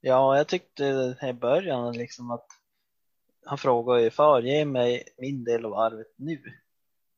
Ja, 0.00 0.36
jag 0.36 0.48
tyckte 0.48 1.16
i 1.22 1.32
början 1.32 1.92
liksom 1.92 2.30
att 2.30 2.46
han 3.44 3.58
frågade 3.58 4.02
ju 4.02 4.10
far, 4.10 4.42
ge 4.42 4.64
mig 4.64 5.04
min 5.18 5.44
del 5.44 5.64
av 5.64 5.74
arvet 5.74 6.12
nu. 6.16 6.42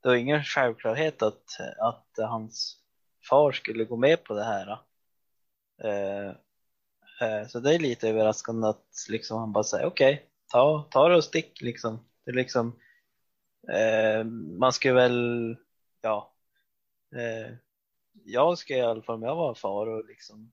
Det 0.01 0.09
var 0.09 0.15
ingen 0.15 0.45
självklarhet 0.45 1.23
att, 1.23 1.45
att 1.79 2.09
hans 2.17 2.81
far 3.31 3.53
skulle 3.53 3.85
gå 3.85 3.97
med 3.97 4.25
på 4.25 4.35
det 4.35 4.45
här. 4.45 4.71
Eh, 5.85 6.35
Eh, 7.23 7.47
så 7.47 7.61
det 7.61 7.75
är 7.75 7.79
lite 7.79 8.09
överraskande 8.09 8.69
att 8.69 9.07
liksom 9.09 9.39
han 9.39 9.53
bara 9.53 9.65
säger 9.65 9.87
okej, 9.87 10.15
okay, 10.15 10.27
ta, 10.47 10.89
ta 10.91 11.09
det 11.09 11.17
och 11.17 11.25
stick 11.25 11.61
liksom. 11.61 12.05
Det 12.25 12.31
är 12.31 12.35
liksom 12.35 12.79
eh, 13.69 14.25
man 14.59 14.73
skulle 14.73 14.95
väl, 14.95 15.57
ja, 16.01 16.33
eh, 17.15 17.55
jag 18.25 18.59
ska 18.59 18.77
i 18.77 18.81
alla 18.81 19.03
fall 19.03 19.15
om 19.15 19.23
jag 19.23 19.37
var 19.37 19.55
far 19.55 19.87
och 19.87 20.05
liksom 20.05 20.53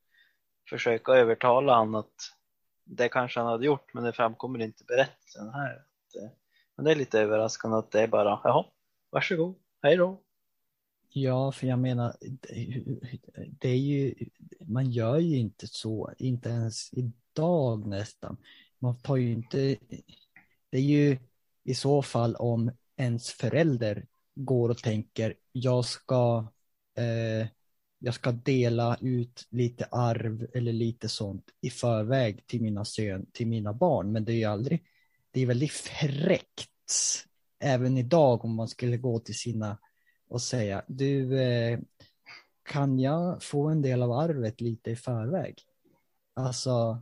försöka 0.69 1.11
övertala 1.11 1.75
han 1.75 1.95
att 1.95 2.33
det 2.83 3.09
kanske 3.09 3.39
han 3.39 3.49
hade 3.49 3.65
gjort 3.65 3.93
men 3.93 4.03
det 4.03 4.13
framkommer 4.13 4.59
inte 4.59 4.83
berättelsen 4.83 5.49
här. 5.49 5.75
Eh, 6.15 6.29
men 6.75 6.85
det 6.85 6.91
är 6.91 6.95
lite 6.95 7.19
överraskande 7.21 7.77
att 7.77 7.91
det 7.91 8.01
är 8.01 8.07
bara, 8.07 8.41
jaha, 8.43 8.65
varsågod, 9.09 9.55
hej 9.81 9.95
då. 9.97 10.21
Ja, 11.11 11.51
för 11.51 11.67
jag 11.67 11.79
menar, 11.79 12.15
det 13.59 13.69
är 13.69 13.77
ju, 13.77 14.15
man 14.59 14.91
gör 14.91 15.19
ju 15.19 15.37
inte 15.37 15.67
så, 15.67 16.13
inte 16.17 16.49
ens 16.49 16.93
idag 16.93 17.87
nästan. 17.87 18.37
Man 18.79 19.01
tar 19.01 19.15
ju 19.15 19.31
inte, 19.31 19.77
det 20.69 20.77
är 20.77 20.81
ju 20.81 21.17
i 21.63 21.75
så 21.75 22.01
fall 22.01 22.35
om 22.35 22.71
ens 22.97 23.29
förälder 23.29 24.05
går 24.35 24.69
och 24.69 24.77
tänker, 24.77 25.33
jag 25.51 25.85
ska, 25.85 26.47
eh, 26.97 27.47
jag 27.99 28.13
ska 28.13 28.31
dela 28.31 28.97
ut 29.01 29.47
lite 29.49 29.85
arv 29.85 30.47
eller 30.53 30.73
lite 30.73 31.09
sånt 31.09 31.45
i 31.61 31.69
förväg 31.69 32.47
till 32.47 32.61
mina 32.61 32.85
sön, 32.85 33.25
till 33.31 33.47
mina 33.47 33.73
barn, 33.73 34.11
men 34.11 34.25
det 34.25 34.31
är 34.31 34.37
ju 34.37 34.45
aldrig, 34.45 34.83
det 35.31 35.41
är 35.41 35.45
väldigt 35.45 35.71
fräckt 35.71 36.69
även 37.59 37.97
idag 37.97 38.45
om 38.45 38.55
man 38.55 38.67
skulle 38.67 38.97
gå 38.97 39.19
till 39.19 39.37
sina 39.37 39.77
och 40.29 40.41
säga, 40.41 40.83
du, 40.87 41.41
eh, 41.41 41.79
kan 42.63 42.99
jag 42.99 43.43
få 43.43 43.67
en 43.67 43.81
del 43.81 44.01
av 44.01 44.11
arvet 44.11 44.61
lite 44.61 44.91
i 44.91 44.95
förväg? 44.95 45.55
Alltså, 46.33 47.01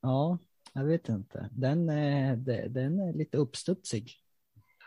ja, 0.00 0.38
jag 0.72 0.84
vet 0.84 1.08
inte. 1.08 1.48
Den 1.52 1.88
är, 1.88 2.36
den 2.68 3.00
är 3.00 3.12
lite 3.12 3.36
uppstudsig. 3.36 4.12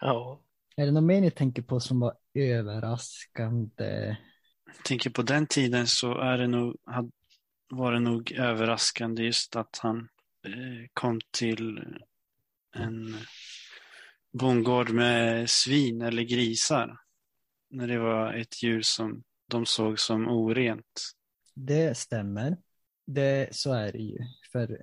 Ja. 0.01 0.41
Är 0.75 0.85
det 0.85 0.91
något 0.91 1.03
mer 1.03 1.21
ni 1.21 1.31
tänker 1.31 1.61
på 1.61 1.79
som 1.79 1.99
var 1.99 2.13
överraskande? 2.33 4.17
Jag 4.65 4.85
tänker 4.85 5.09
på 5.09 5.21
den 5.21 5.47
tiden 5.47 5.87
så 5.87 6.17
är 6.17 6.37
det 6.37 6.47
nog, 6.47 6.75
var 7.69 7.91
det 7.93 7.99
nog 7.99 8.31
överraskande 8.31 9.23
just 9.23 9.55
att 9.55 9.79
han 9.81 9.97
eh, 10.45 10.87
kom 10.93 11.19
till 11.31 11.79
en 12.75 13.15
bondgård 14.33 14.89
med 14.89 15.49
svin 15.49 16.01
eller 16.01 16.23
grisar 16.23 17.00
när 17.71 17.87
det 17.87 17.99
var 17.99 18.33
ett 18.33 18.63
djur 18.63 18.81
som 18.81 19.23
de 19.47 19.65
såg 19.65 19.99
som 19.99 20.27
orent. 20.27 21.11
Det 21.55 21.97
stämmer. 21.97 22.57
Det, 23.05 23.55
så 23.55 23.73
är 23.73 23.91
det 23.91 23.97
ju. 23.97 24.17
För, 24.51 24.81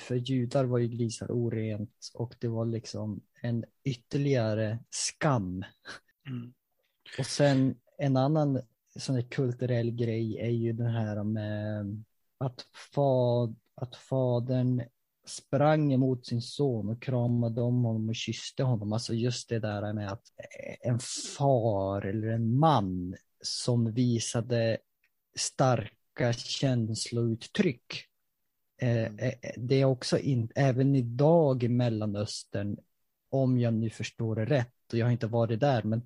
för 0.00 0.16
judar 0.16 0.64
var 0.64 0.78
ju 0.78 0.88
grisar 0.88 1.30
orent 1.30 2.10
och 2.14 2.34
det 2.38 2.48
var 2.48 2.66
liksom 2.66 3.20
en 3.42 3.64
ytterligare 3.84 4.78
skam. 4.90 5.64
Mm. 6.26 6.52
Och 7.18 7.26
sen 7.26 7.74
en 7.98 8.16
annan 8.16 8.62
sån 8.96 9.14
här 9.14 9.22
kulturell 9.22 9.90
grej 9.90 10.38
är 10.38 10.50
ju 10.50 10.72
den 10.72 10.90
här 10.90 11.24
med 11.24 12.04
att, 12.38 12.66
fad, 12.94 13.56
att 13.74 13.96
fadern 13.96 14.82
sprang 15.30 15.92
emot 15.92 16.26
sin 16.26 16.42
son 16.42 16.88
och 16.88 17.02
kramade 17.02 17.60
om 17.60 17.84
honom 17.84 18.08
och 18.08 18.14
kysste 18.14 18.62
honom. 18.62 18.92
Alltså 18.92 19.14
just 19.14 19.48
det 19.48 19.58
där 19.58 19.92
med 19.92 20.12
att 20.12 20.24
en 20.80 20.98
far 21.38 22.06
eller 22.06 22.28
en 22.28 22.58
man 22.58 23.16
som 23.42 23.92
visade 23.92 24.78
starka 25.36 26.32
känslouttryck. 26.32 28.04
Eh, 28.82 29.06
mm. 29.06 29.18
eh, 29.18 29.52
det 29.56 29.80
är 29.80 29.84
också 29.84 30.18
in, 30.18 30.50
även 30.54 30.94
idag 30.94 31.62
i 31.62 31.68
Mellanöstern, 31.68 32.78
om 33.30 33.58
jag 33.58 33.74
nu 33.74 33.90
förstår 33.90 34.36
det 34.36 34.44
rätt, 34.44 34.92
och 34.92 34.98
jag 34.98 35.06
har 35.06 35.12
inte 35.12 35.26
varit 35.26 35.60
där, 35.60 35.82
men 35.82 36.02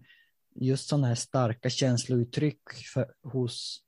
just 0.55 0.89
sådana 0.89 1.07
här 1.07 1.15
starka 1.15 1.71
känslouttryck 1.71 2.73
för, 2.95 3.15
hos 3.23 3.83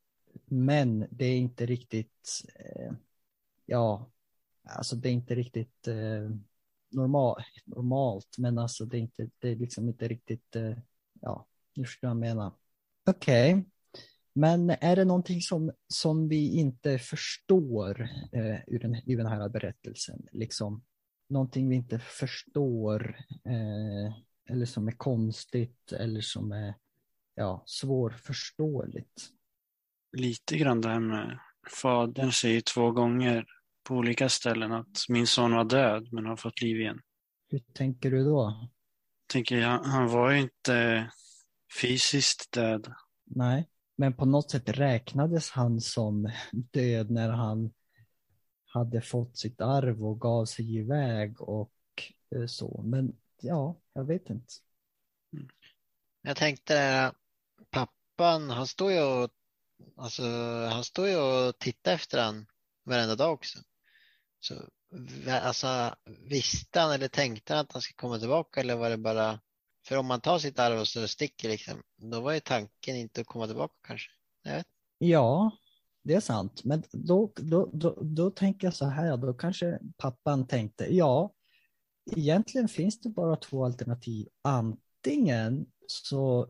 män, 0.45 1.07
det 1.11 1.25
är 1.25 1.37
inte 1.37 1.66
riktigt, 1.66 2.43
eh, 2.55 2.93
ja, 3.66 4.11
alltså 4.67 4.97
det 4.97 5.09
är 5.09 5.13
inte 5.13 5.35
riktigt 5.35 5.89
eh, 5.89 6.31
normal, 6.91 7.43
normalt, 7.65 8.39
men 8.39 8.59
alltså 8.59 8.85
det 8.85 8.97
är, 8.97 9.01
inte, 9.01 9.31
det 9.39 9.49
är 9.49 9.57
liksom 9.57 9.89
inte 9.89 10.09
riktigt, 10.09 10.57
eh, 10.57 10.79
ja, 11.21 11.47
hur 11.75 11.85
ska 11.85 12.07
jag 12.07 12.17
mena? 12.17 12.55
Okej, 13.07 13.55
okay. 13.55 13.65
men 14.33 14.71
är 14.71 14.97
det 14.97 15.05
någonting 15.05 15.41
som, 15.41 15.73
som 15.89 16.29
vi 16.29 16.59
inte 16.59 16.99
förstår 16.99 18.09
eh, 18.33 18.59
ur, 18.67 18.79
den, 18.79 18.95
ur 19.07 19.17
den 19.17 19.27
här 19.27 19.49
berättelsen? 19.49 20.27
Liksom, 20.33 20.85
någonting 21.29 21.69
vi 21.69 21.77
inte 21.77 21.99
förstår 21.99 23.17
eh, 23.45 24.15
eller 24.49 24.67
som 24.67 24.89
är 24.89 24.93
konstigt 24.93 25.93
eller 25.93 26.21
som 26.21 26.53
är 26.53 26.75
ja, 27.35 27.63
svårförståeligt? 27.67 29.29
Lite 30.13 30.59
grann 30.59 30.81
det 30.81 30.89
här 30.89 31.01
med 31.01 31.39
fadern 31.83 32.33
säger 32.33 32.61
två 32.61 32.91
gånger 32.91 33.47
på 33.87 33.95
olika 33.95 34.28
ställen 34.28 34.73
att 34.73 35.07
min 35.09 35.26
son 35.26 35.55
var 35.55 35.64
död 35.64 36.09
men 36.12 36.26
har 36.26 36.37
fått 36.37 36.62
liv 36.62 36.81
igen. 36.81 37.00
Hur 37.49 37.59
tänker 37.59 38.11
du 38.11 38.25
då? 38.25 38.69
tänker 39.26 39.57
jag, 39.59 39.78
han 39.78 40.09
var 40.09 40.31
ju 40.31 40.40
inte 40.40 41.11
fysiskt 41.81 42.52
död. 42.52 42.93
Nej. 43.25 43.69
Men 43.97 44.14
på 44.14 44.25
något 44.25 44.50
sätt 44.50 44.69
räknades 44.69 45.50
han 45.50 45.81
som 45.81 46.31
död 46.52 47.11
när 47.11 47.31
han 47.31 47.73
hade 48.64 49.00
fått 49.00 49.37
sitt 49.37 49.61
arv 49.61 50.07
och 50.07 50.21
gav 50.21 50.45
sig 50.45 50.76
iväg 50.76 51.40
och 51.40 51.73
eh, 52.35 52.47
så. 52.47 52.83
Men 52.85 53.16
ja, 53.40 53.81
jag 53.93 54.05
vet 54.05 54.31
inte. 54.31 54.52
Jag 56.23 56.37
tänkte 56.37 57.12
pappan, 57.71 58.50
han 58.50 58.66
står 58.66 58.93
ju 58.93 59.02
och, 59.02 59.31
alltså, 59.97 60.23
han 60.73 60.85
står 60.85 61.09
ju 61.09 61.16
och 61.16 61.59
tittar 61.59 61.93
efter 61.93 62.23
han 62.23 62.47
varenda 62.85 63.16
dag 63.16 63.33
också. 63.33 63.59
Så, 64.47 64.55
alltså, 65.31 65.95
visste 66.29 66.81
han 66.81 66.93
eller 66.93 67.09
tänkte 67.09 67.55
han 67.55 67.61
att 67.61 67.73
han 67.73 67.83
skulle 67.83 67.97
komma 67.97 68.19
tillbaka 68.19 68.61
eller 68.61 68.76
var 68.76 68.91
det 68.91 68.97
bara, 68.97 69.41
för 69.87 69.97
om 69.97 70.07
man 70.07 70.21
tar 70.21 70.38
sitt 70.38 70.59
arv 70.59 70.81
och 70.81 70.88
så 70.88 71.09
sticker 71.09 71.49
liksom, 71.49 71.83
då 71.97 72.21
var 72.21 72.33
ju 72.33 72.41
tanken 72.41 72.97
inte 72.97 73.21
att 73.21 73.26
komma 73.26 73.47
tillbaka 73.47 73.75
kanske. 73.87 74.11
Jag 74.43 74.53
vet. 74.53 74.67
Ja, 74.99 75.50
det 76.03 76.15
är 76.15 76.21
sant. 76.21 76.65
Men 76.65 76.83
då, 76.93 77.33
då, 77.37 77.71
då, 77.73 77.99
då 78.03 78.31
tänker 78.31 78.67
jag 78.67 78.75
så 78.75 78.87
här, 78.87 79.17
då 79.17 79.35
kanske 79.35 79.79
pappan 79.97 80.47
tänkte, 80.47 80.95
ja, 80.95 81.33
egentligen 82.17 82.69
finns 82.69 83.00
det 83.00 83.09
bara 83.09 83.37
två 83.37 83.65
alternativ. 83.65 84.29
Antingen 84.43 85.67
så 85.87 86.49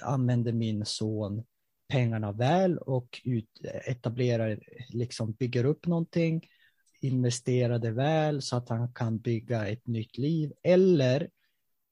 använder 0.00 0.52
min 0.52 0.84
son 0.84 1.44
pengarna 1.88 2.32
väl 2.32 2.78
och 2.78 3.20
ut, 3.24 3.60
etablerar, 3.84 4.60
liksom 4.88 5.32
bygger 5.32 5.64
upp 5.64 5.86
någonting, 5.86 6.42
investerade 7.00 7.88
det 7.88 7.92
väl 7.92 8.42
så 8.42 8.56
att 8.56 8.68
han 8.68 8.92
kan 8.92 9.18
bygga 9.18 9.68
ett 9.68 9.86
nytt 9.86 10.18
liv. 10.18 10.52
Eller 10.62 11.30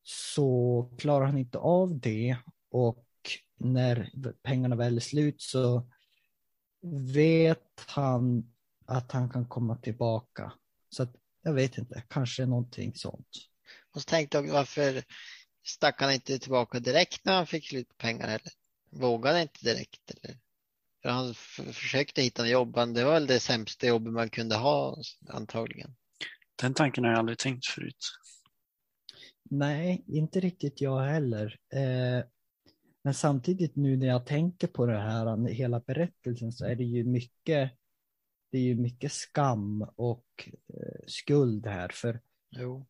så 0.03 0.91
klarar 0.99 1.27
han 1.27 1.39
inte 1.39 1.59
av 1.59 2.01
det 2.01 2.37
och 2.71 3.07
när 3.59 4.11
pengarna 4.43 4.77
väl 4.77 4.97
är 4.97 5.01
slut 5.01 5.41
så 5.43 5.91
vet 7.15 7.85
han 7.87 8.53
att 8.87 9.13
han 9.13 9.31
kan 9.31 9.47
komma 9.47 9.77
tillbaka. 9.77 10.53
Så 10.91 11.03
att, 11.03 11.15
jag 11.43 11.53
vet 11.53 11.79
inte, 11.79 12.03
kanske 12.09 12.47
någonting 12.47 12.95
sånt. 12.95 13.29
Och 13.91 14.01
så 14.01 14.09
tänkte 14.09 14.39
jag 14.39 14.53
varför 14.53 15.05
stack 15.65 16.01
han 16.01 16.13
inte 16.13 16.39
tillbaka 16.39 16.81
direkt 16.81 17.25
när 17.25 17.37
han 17.37 17.47
fick 17.47 17.69
slut 17.69 17.89
på 17.89 17.95
pengar 17.95 18.29
eller 18.29 18.53
vågade 18.91 19.43
inte 19.43 19.65
direkt 19.65 20.11
eller? 20.11 20.39
För 21.03 21.09
han 21.09 21.35
försökte 21.75 22.23
hitta 22.23 22.43
en 22.43 22.51
jobb, 22.51 22.75
det 22.95 23.05
var 23.05 23.13
väl 23.13 23.27
det 23.27 23.41
sämsta 23.41 23.87
jobbet 23.87 24.13
man 24.13 24.31
kunde 24.31 24.57
ha 24.57 24.97
antagligen. 25.29 25.95
Den 26.63 26.75
tanken 26.75 27.05
har 27.05 27.11
jag 27.11 27.19
aldrig 27.19 27.39
tänkt 27.39 27.67
förut. 27.67 27.97
Nej, 29.51 30.05
inte 30.07 30.41
riktigt 30.41 30.81
jag 30.81 31.01
heller. 31.01 31.59
Eh, 31.73 32.25
men 33.03 33.15
samtidigt 33.15 33.77
nu 33.77 33.97
när 33.97 34.07
jag 34.07 34.27
tänker 34.27 34.67
på 34.67 34.87
det 34.87 34.99
här, 34.99 35.49
hela 35.49 35.81
berättelsen, 35.81 36.53
så 36.53 36.65
är 36.65 36.77
det 36.77 36.85
ju 36.85 37.05
mycket, 37.05 37.73
det 38.53 38.59
är 38.59 38.63
ju 38.63 38.75
mycket 38.75 39.13
skam 39.13 39.83
och 39.97 40.51
eh, 40.75 41.05
skuld 41.07 41.67
här. 41.67 41.89
För 41.89 42.21
Jo. 42.51 42.87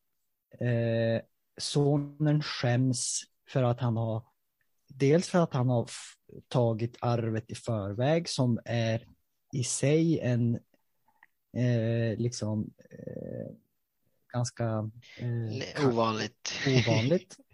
eh, 0.60 1.22
sonen 1.58 2.42
skäms 2.42 3.22
för 3.48 3.62
att 3.62 3.80
han 3.80 3.96
har, 3.96 4.24
dels 4.96 5.28
för 5.28 5.38
att 5.38 5.54
han 5.54 5.68
har 5.68 5.90
tagit 6.48 6.96
arvet 7.00 7.50
i 7.50 7.54
förväg 7.54 8.28
som 8.28 8.60
är 8.64 9.06
i 9.52 9.64
sig 9.64 10.20
en, 10.20 10.54
eh, 11.56 12.18
liksom, 12.18 12.70
eh, 12.90 13.56
ganska 14.32 14.90
eh, 15.18 15.88
ovanligt. 15.88 16.52
ovanligt. 16.66 17.36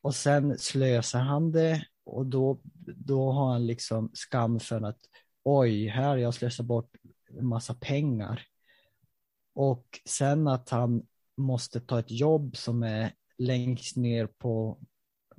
Och 0.00 0.14
sen 0.14 0.58
slösar 0.58 1.20
han 1.20 1.52
det 1.52 1.86
och 2.04 2.26
då, 2.26 2.60
då 2.96 3.32
har 3.32 3.52
han 3.52 3.66
liksom 3.66 4.10
skam 4.12 4.60
för 4.60 4.80
att 4.82 4.98
oj, 5.42 5.86
här 5.86 6.16
jag 6.16 6.34
slösat 6.34 6.66
bort 6.66 6.96
en 7.38 7.46
massa 7.46 7.74
pengar. 7.74 8.46
Och 9.54 10.00
sen 10.04 10.48
att 10.48 10.68
han 10.68 11.06
måste 11.36 11.80
ta 11.80 11.98
ett 11.98 12.10
jobb 12.10 12.56
som 12.56 12.82
är 12.82 13.12
längst 13.38 13.96
ner 13.96 14.26
på, 14.26 14.78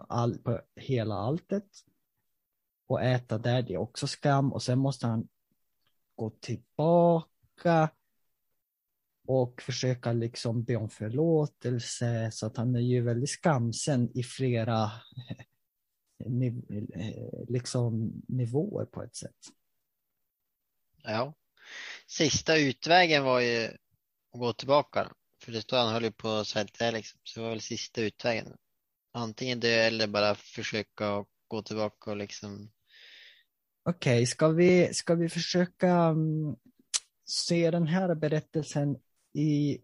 all, 0.07 0.37
på 0.37 0.61
hela 0.75 1.15
alltet 1.15 1.67
och 2.87 3.03
äta 3.03 3.37
där, 3.37 3.61
det 3.61 3.73
är 3.73 3.77
också 3.77 4.07
skam. 4.07 4.53
Och 4.53 4.63
sen 4.63 4.79
måste 4.79 5.07
han 5.07 5.27
gå 6.15 6.29
tillbaka 6.29 7.89
och 9.27 9.61
försöka 9.61 10.13
liksom 10.13 10.63
be 10.63 10.75
om 10.75 10.89
förlåtelse. 10.89 12.29
Så 12.31 12.45
att 12.45 12.57
han 12.57 12.75
är 12.75 12.79
ju 12.79 13.01
väldigt 13.01 13.29
skamsen 13.29 14.17
i 14.17 14.23
flera 14.23 14.83
eh, 14.83 15.45
niv 16.31 16.63
eh, 16.93 17.47
liksom, 17.47 18.11
nivåer 18.27 18.85
på 18.85 19.03
ett 19.03 19.15
sätt. 19.15 19.37
Ja. 21.03 21.33
Sista 22.07 22.57
utvägen 22.57 23.23
var 23.23 23.39
ju 23.39 23.65
att 24.31 24.39
gå 24.39 24.53
tillbaka. 24.53 25.11
För 25.43 25.51
det 25.51 25.61
står 25.61 25.77
han 25.77 25.93
höll 25.93 26.03
ju 26.03 26.11
på 26.11 26.29
att 26.29 26.47
svälta 26.47 26.91
liksom. 26.91 27.19
Så 27.23 27.39
det 27.39 27.43
var 27.43 27.49
väl 27.49 27.61
sista 27.61 28.01
utvägen. 28.01 28.57
Antingen 29.11 29.59
dö 29.59 29.69
eller 29.69 30.07
bara 30.07 30.35
försöka 30.35 31.25
gå 31.47 31.61
tillbaka 31.61 32.11
och 32.11 32.17
liksom. 32.17 32.71
Okej, 33.83 34.15
okay, 34.15 34.25
ska, 34.25 34.47
vi, 34.47 34.93
ska 34.93 35.15
vi 35.15 35.29
försöka 35.29 35.89
mm, 35.89 36.55
se 37.25 37.71
den 37.71 37.87
här 37.87 38.15
berättelsen 38.15 38.97
i, 39.33 39.77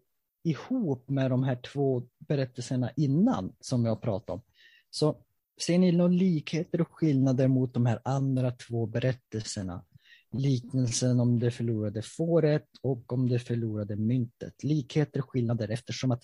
ihop 0.44 1.08
med 1.08 1.30
de 1.30 1.44
här 1.44 1.56
två 1.56 2.02
berättelserna 2.18 2.90
innan 2.96 3.56
som 3.60 3.84
jag 3.84 4.02
pratade 4.02 4.32
om. 4.32 4.42
Så 4.90 5.24
ser 5.60 5.78
ni 5.78 5.92
några 5.92 6.12
likheter 6.12 6.80
och 6.80 6.92
skillnader 6.92 7.48
mot 7.48 7.74
de 7.74 7.86
här 7.86 8.00
andra 8.04 8.50
två 8.50 8.86
berättelserna? 8.86 9.84
Liknelsen 10.32 11.20
om 11.20 11.38
det 11.38 11.50
förlorade 11.50 12.02
fåret 12.02 12.68
och 12.82 13.12
om 13.12 13.28
det 13.28 13.38
förlorade 13.38 13.96
myntet. 13.96 14.64
Likheter 14.64 15.20
och 15.20 15.30
skillnader 15.30 15.68
eftersom 15.68 16.12
att 16.12 16.22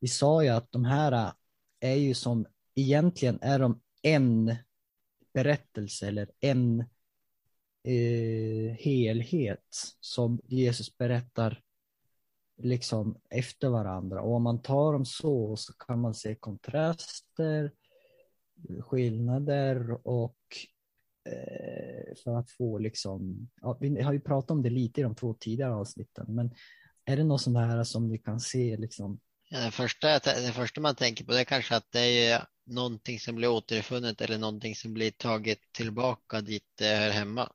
vi 0.00 0.08
sa 0.08 0.42
ju 0.42 0.48
att 0.48 0.72
de 0.72 0.84
här 0.84 1.32
är 1.84 1.94
ju 1.94 2.14
som 2.14 2.46
egentligen 2.74 3.38
är 3.42 3.58
de 3.58 3.80
en 4.02 4.56
berättelse 5.32 6.08
eller 6.08 6.30
en 6.40 6.80
eh, 7.84 8.74
helhet 8.78 9.96
som 10.00 10.40
Jesus 10.44 10.98
berättar 10.98 11.62
liksom 12.56 13.18
efter 13.30 13.68
varandra. 13.68 14.22
Och 14.22 14.34
om 14.34 14.42
man 14.42 14.62
tar 14.62 14.92
dem 14.92 15.04
så 15.04 15.56
så 15.56 15.72
kan 15.72 16.00
man 16.00 16.14
se 16.14 16.34
kontraster, 16.34 17.72
skillnader 18.80 20.06
och 20.08 20.38
eh, 21.24 22.14
för 22.24 22.36
att 22.36 22.50
få 22.50 22.78
liksom, 22.78 23.48
ja, 23.60 23.78
vi 23.80 24.02
har 24.02 24.12
ju 24.12 24.20
pratat 24.20 24.50
om 24.50 24.62
det 24.62 24.70
lite 24.70 25.00
i 25.00 25.04
de 25.04 25.14
två 25.14 25.34
tidigare 25.34 25.74
avsnitten, 25.74 26.26
men 26.28 26.54
är 27.04 27.16
det 27.16 27.24
något 27.24 27.40
sånt 27.40 27.58
här 27.58 27.84
som 27.84 28.10
vi 28.10 28.18
kan 28.18 28.40
se 28.40 28.76
liksom? 28.76 29.20
Ja, 29.54 29.60
det, 29.60 29.70
första, 29.70 30.18
det 30.18 30.52
första 30.54 30.80
man 30.80 30.94
tänker 30.94 31.24
på 31.24 31.32
det 31.32 31.40
är 31.40 31.44
kanske 31.44 31.76
att 31.76 31.92
det 31.92 32.28
är 32.28 32.46
någonting 32.66 33.20
som 33.20 33.34
blir 33.34 33.48
återfunnet 33.48 34.20
eller 34.20 34.38
någonting 34.38 34.74
som 34.74 34.94
blir 34.94 35.10
taget 35.10 35.58
tillbaka 35.72 36.40
dit 36.40 36.64
det 36.74 36.96
hör 36.96 37.10
hemma. 37.10 37.52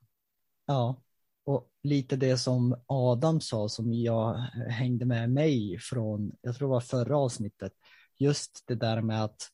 Ja, 0.66 1.02
och 1.44 1.70
lite 1.84 2.16
det 2.16 2.38
som 2.38 2.84
Adam 2.88 3.42
sa 3.42 3.70
som 3.70 3.94
jag 3.94 4.34
hängde 4.70 5.06
med 5.06 5.30
mig 5.32 5.80
från, 5.80 6.32
jag 6.42 6.56
tror 6.56 6.68
det 6.68 6.72
var 6.72 6.82
förra 6.82 7.18
avsnittet, 7.18 7.74
just 8.18 8.64
det 8.68 8.76
där 8.76 9.02
med 9.02 9.24
att 9.24 9.50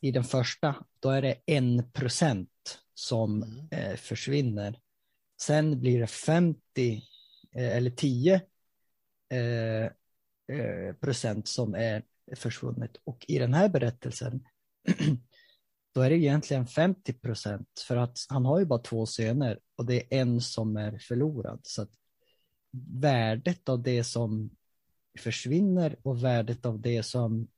i 0.00 0.10
den 0.10 0.24
första, 0.24 0.74
då 1.00 1.10
är 1.10 1.22
det 1.22 1.36
en 1.46 1.90
procent 1.92 2.78
som 2.94 3.42
mm. 3.42 3.68
eh, 3.70 3.96
försvinner. 3.96 4.80
Sen 5.40 5.80
blir 5.80 6.00
det 6.00 6.06
50 6.06 7.02
eh, 7.54 7.76
eller 7.76 7.90
10 7.90 8.40
eh, 9.30 9.38
eh, 9.38 9.90
Eh, 10.48 10.94
procent 10.94 11.48
som 11.48 11.74
är 11.74 12.02
försvunnet. 12.36 12.96
Och 13.04 13.24
i 13.28 13.38
den 13.38 13.54
här 13.54 13.68
berättelsen 13.68 14.44
då 15.94 16.00
är 16.00 16.10
det 16.10 16.16
egentligen 16.16 16.66
50 16.66 17.12
procent 17.12 17.68
för 17.88 17.96
att 17.96 18.18
han 18.28 18.44
har 18.44 18.58
ju 18.58 18.64
bara 18.64 18.78
två 18.78 19.06
söner 19.06 19.58
och 19.76 19.86
det 19.86 19.94
är 19.94 20.20
en 20.20 20.40
som 20.40 20.76
är 20.76 20.98
förlorad. 20.98 21.60
Så 21.62 21.82
att 21.82 21.90
värdet 23.00 23.68
av 23.68 23.82
det 23.82 24.04
som 24.04 24.50
försvinner 25.18 25.96
och 26.02 26.24
värdet 26.24 26.66
av 26.66 26.80
det 26.80 27.02
som 27.02 27.48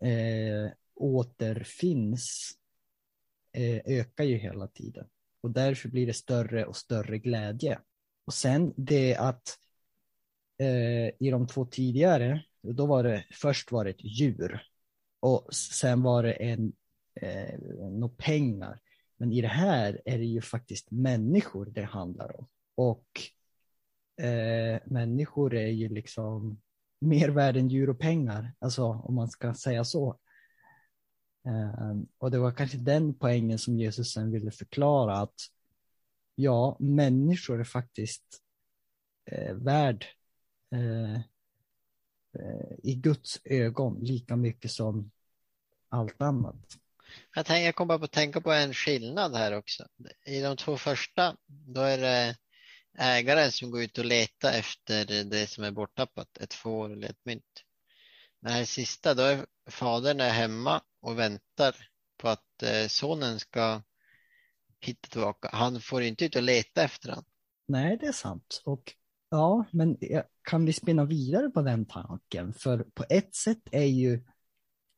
eh, 0.00 0.72
återfinns 0.94 2.52
eh, 3.52 3.80
ökar 3.84 4.24
ju 4.24 4.36
hela 4.36 4.68
tiden. 4.68 5.06
Och 5.40 5.50
därför 5.50 5.88
blir 5.88 6.06
det 6.06 6.14
större 6.14 6.64
och 6.64 6.76
större 6.76 7.18
glädje. 7.18 7.78
Och 8.24 8.34
sen 8.34 8.74
det 8.76 9.16
att 9.16 9.48
eh, 9.48 9.67
Eh, 10.58 11.10
i 11.18 11.30
de 11.30 11.46
två 11.46 11.64
tidigare, 11.64 12.44
då 12.62 12.86
var 12.86 13.02
det 13.02 13.24
först 13.32 13.72
var 13.72 13.84
det 13.84 13.90
ett 13.90 14.04
djur 14.04 14.62
och 15.20 15.54
sen 15.54 16.02
var 16.02 16.22
det 16.22 16.32
en 16.32 16.72
eh, 17.14 17.58
några 17.90 18.14
pengar. 18.18 18.80
Men 19.16 19.32
i 19.32 19.40
det 19.40 19.48
här 19.48 20.02
är 20.04 20.18
det 20.18 20.24
ju 20.24 20.40
faktiskt 20.40 20.90
människor 20.90 21.66
det 21.66 21.82
handlar 21.82 22.38
om. 22.40 22.46
Och 22.74 23.06
eh, 24.24 24.80
människor 24.84 25.54
är 25.54 25.68
ju 25.68 25.88
liksom 25.88 26.60
mer 27.00 27.28
mervärden 27.28 27.68
djur 27.68 27.90
och 27.90 27.98
pengar, 27.98 28.52
alltså 28.58 28.84
om 28.84 29.14
man 29.14 29.28
ska 29.28 29.54
säga 29.54 29.84
så. 29.84 30.18
Eh, 31.46 31.96
och 32.18 32.30
det 32.30 32.38
var 32.38 32.52
kanske 32.52 32.78
den 32.78 33.14
poängen 33.14 33.58
som 33.58 33.78
Jesus 33.78 34.12
sen 34.12 34.30
ville 34.30 34.50
förklara 34.50 35.16
att 35.16 35.40
ja, 36.34 36.76
människor 36.80 37.60
är 37.60 37.64
faktiskt 37.64 38.42
eh, 39.30 39.54
värd 39.54 40.06
eh, 40.72 41.14
eh, 41.14 42.78
i 42.82 42.94
Guds 42.94 43.40
ögon 43.44 43.98
lika 44.00 44.36
mycket 44.36 44.70
som 44.70 45.10
allt 45.88 46.22
annat. 46.22 46.78
Jag, 47.34 47.46
tänk, 47.46 47.66
jag 47.66 47.74
kommer 47.74 47.98
bara 47.98 48.04
att 48.04 48.12
tänka 48.12 48.40
på 48.40 48.52
en 48.52 48.74
skillnad 48.74 49.34
här 49.34 49.52
också. 49.52 49.88
I 50.26 50.40
de 50.40 50.56
två 50.56 50.76
första, 50.76 51.36
då 51.46 51.80
är 51.80 51.98
det 51.98 52.36
ägaren 52.98 53.52
som 53.52 53.70
går 53.70 53.82
ut 53.82 53.98
och 53.98 54.04
letar 54.04 54.52
efter 54.52 55.24
det 55.24 55.46
som 55.46 55.64
är 55.64 55.70
borttappat, 55.70 56.38
ett 56.38 56.54
får 56.54 56.92
eller 56.92 57.10
ett 57.10 57.24
mynt. 57.24 57.64
Den 58.40 58.52
här 58.52 58.64
sista, 58.64 59.14
då 59.14 59.22
är 59.22 59.46
fadern 59.70 60.20
är 60.20 60.30
hemma 60.30 60.82
och 61.00 61.18
väntar 61.18 61.76
på 62.16 62.28
att 62.28 62.62
eh, 62.62 62.86
sonen 62.86 63.40
ska 63.40 63.82
hitta 64.80 65.08
tillbaka. 65.08 65.50
Han 65.52 65.80
får 65.80 66.02
inte 66.02 66.24
ut 66.24 66.36
och 66.36 66.42
leta 66.42 66.82
efter 66.82 67.08
honom. 67.08 67.24
Nej, 67.66 67.96
det 68.00 68.06
är 68.06 68.12
sant. 68.12 68.62
Och 68.64 68.94
ja, 69.30 69.64
men 69.70 69.96
kan 70.42 70.64
vi 70.64 70.72
spinna 70.72 71.04
vidare 71.04 71.50
på 71.50 71.62
den 71.62 71.86
tanken? 71.86 72.52
För 72.52 72.78
på 72.78 73.04
ett 73.08 73.34
sätt 73.34 73.62
är 73.72 73.86
ju 73.86 74.24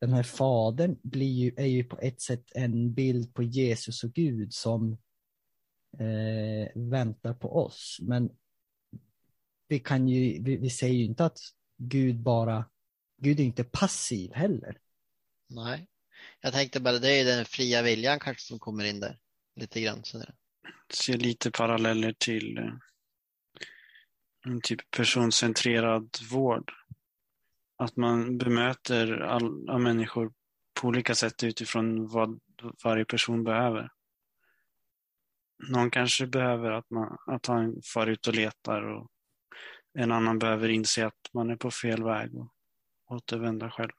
den 0.01 0.13
här 0.13 0.23
fadern 0.23 0.97
blir 1.03 1.33
ju, 1.33 1.55
är 1.57 1.67
ju 1.67 1.85
på 1.85 1.99
ett 1.99 2.21
sätt 2.21 2.45
en 2.55 2.95
bild 2.95 3.35
på 3.35 3.43
Jesus 3.43 4.05
och 4.05 4.13
Gud 4.13 4.55
som 4.55 4.93
eh, 5.99 6.69
väntar 6.75 7.35
på 7.35 7.65
oss. 7.65 7.99
Men 8.03 8.31
vi 9.69 9.79
kan 9.79 10.09
ju, 10.09 10.43
vi, 10.43 10.57
vi 10.57 10.71
säger 10.71 10.95
ju 10.95 11.05
inte 11.05 11.25
att 11.25 11.39
Gud 11.77 12.21
bara, 12.21 12.65
Gud 13.17 13.41
är 13.41 13.45
inte 13.45 13.65
passiv 13.65 14.33
heller. 14.35 14.79
Nej, 15.49 15.87
jag 16.41 16.53
tänkte 16.53 16.81
bara 16.81 16.99
det 16.99 17.13
är 17.13 17.25
den 17.25 17.45
fria 17.45 17.83
viljan 17.83 18.19
kanske 18.19 18.43
som 18.43 18.59
kommer 18.59 18.85
in 18.85 19.01
där 19.01 19.19
lite 19.57 19.81
grann. 19.81 20.05
Sådär. 20.05 20.35
Ser 20.95 21.19
lite 21.19 21.51
paralleller 21.51 22.15
till 22.19 22.59
eh, 22.59 22.73
en 24.47 24.61
typ 24.61 24.91
personcentrerad 24.91 26.09
vård. 26.31 26.73
Att 27.77 27.97
man 27.97 28.39
bemöter 28.39 29.21
alla 29.21 29.79
människor 29.79 30.33
på 30.81 30.89
olika 30.89 31.15
sätt 31.15 31.45
utifrån 31.45 32.09
vad 32.09 32.41
varje 32.85 33.05
person 33.05 33.45
behöver. 33.45 33.91
Någon 35.69 35.91
kanske 35.91 36.27
behöver 36.27 36.71
att, 36.71 36.91
man, 36.91 37.19
att 37.27 37.47
han 37.47 37.81
far 37.95 38.07
ut 38.07 38.27
och 38.27 38.35
letar 38.35 38.83
och 38.83 39.11
en 39.99 40.13
annan 40.13 40.39
behöver 40.39 40.69
inse 40.69 41.07
att 41.07 41.31
man 41.33 41.51
är 41.51 41.57
på 41.57 41.71
fel 41.71 42.03
väg 42.05 42.35
och 42.35 42.53
återvända 43.09 43.71
själv. 43.71 43.91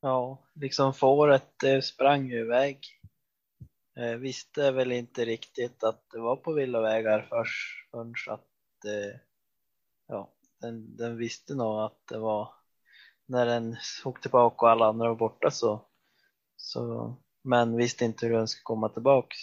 Ja, 0.00 0.48
liksom 0.54 0.94
fåret 0.94 1.54
det 1.60 1.82
sprang 1.82 2.30
iväg. 2.30 2.78
Eh, 3.98 4.16
visste 4.16 4.72
väl 4.72 4.92
inte 4.92 5.24
riktigt 5.24 5.84
att 5.84 6.04
det 6.10 6.18
var 6.18 6.36
på 6.36 6.52
villovägar 6.52 7.26
först, 7.28 7.90
förrän 7.90 8.14
att 8.28 8.84
eh, 8.84 9.20
ja, 10.10 10.28
den, 10.60 10.96
den 10.96 11.16
visste 11.16 11.54
nog 11.54 11.80
att 11.80 12.06
det 12.08 12.18
var 12.18 12.54
när 13.26 13.46
den 13.46 13.76
såg 13.80 14.22
tillbaka 14.22 14.66
och 14.66 14.70
alla 14.70 14.86
andra 14.86 15.08
var 15.08 15.16
borta 15.16 15.50
så, 15.50 15.84
så 16.56 17.14
men 17.42 17.76
visste 17.76 18.04
inte 18.04 18.26
hur 18.26 18.34
den 18.34 18.48
skulle 18.48 18.62
komma 18.62 18.88
tillbaks. 18.88 19.36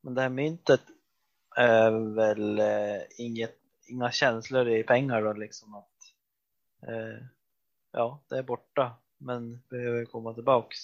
Men 0.00 0.14
det 0.14 0.22
här 0.22 0.28
myntet 0.28 0.80
är 1.56 2.14
väl 2.14 2.58
eh, 2.58 3.02
inget, 3.18 3.58
inga 3.86 4.10
känslor 4.10 4.68
i 4.68 4.82
pengar 4.82 5.22
då 5.22 5.32
liksom 5.32 5.74
att 5.74 6.14
eh, 6.88 7.26
ja, 7.92 8.22
det 8.28 8.38
är 8.38 8.42
borta 8.42 8.92
men 9.18 9.62
behöver 9.68 10.04
komma 10.04 10.34
tillbaks. 10.34 10.78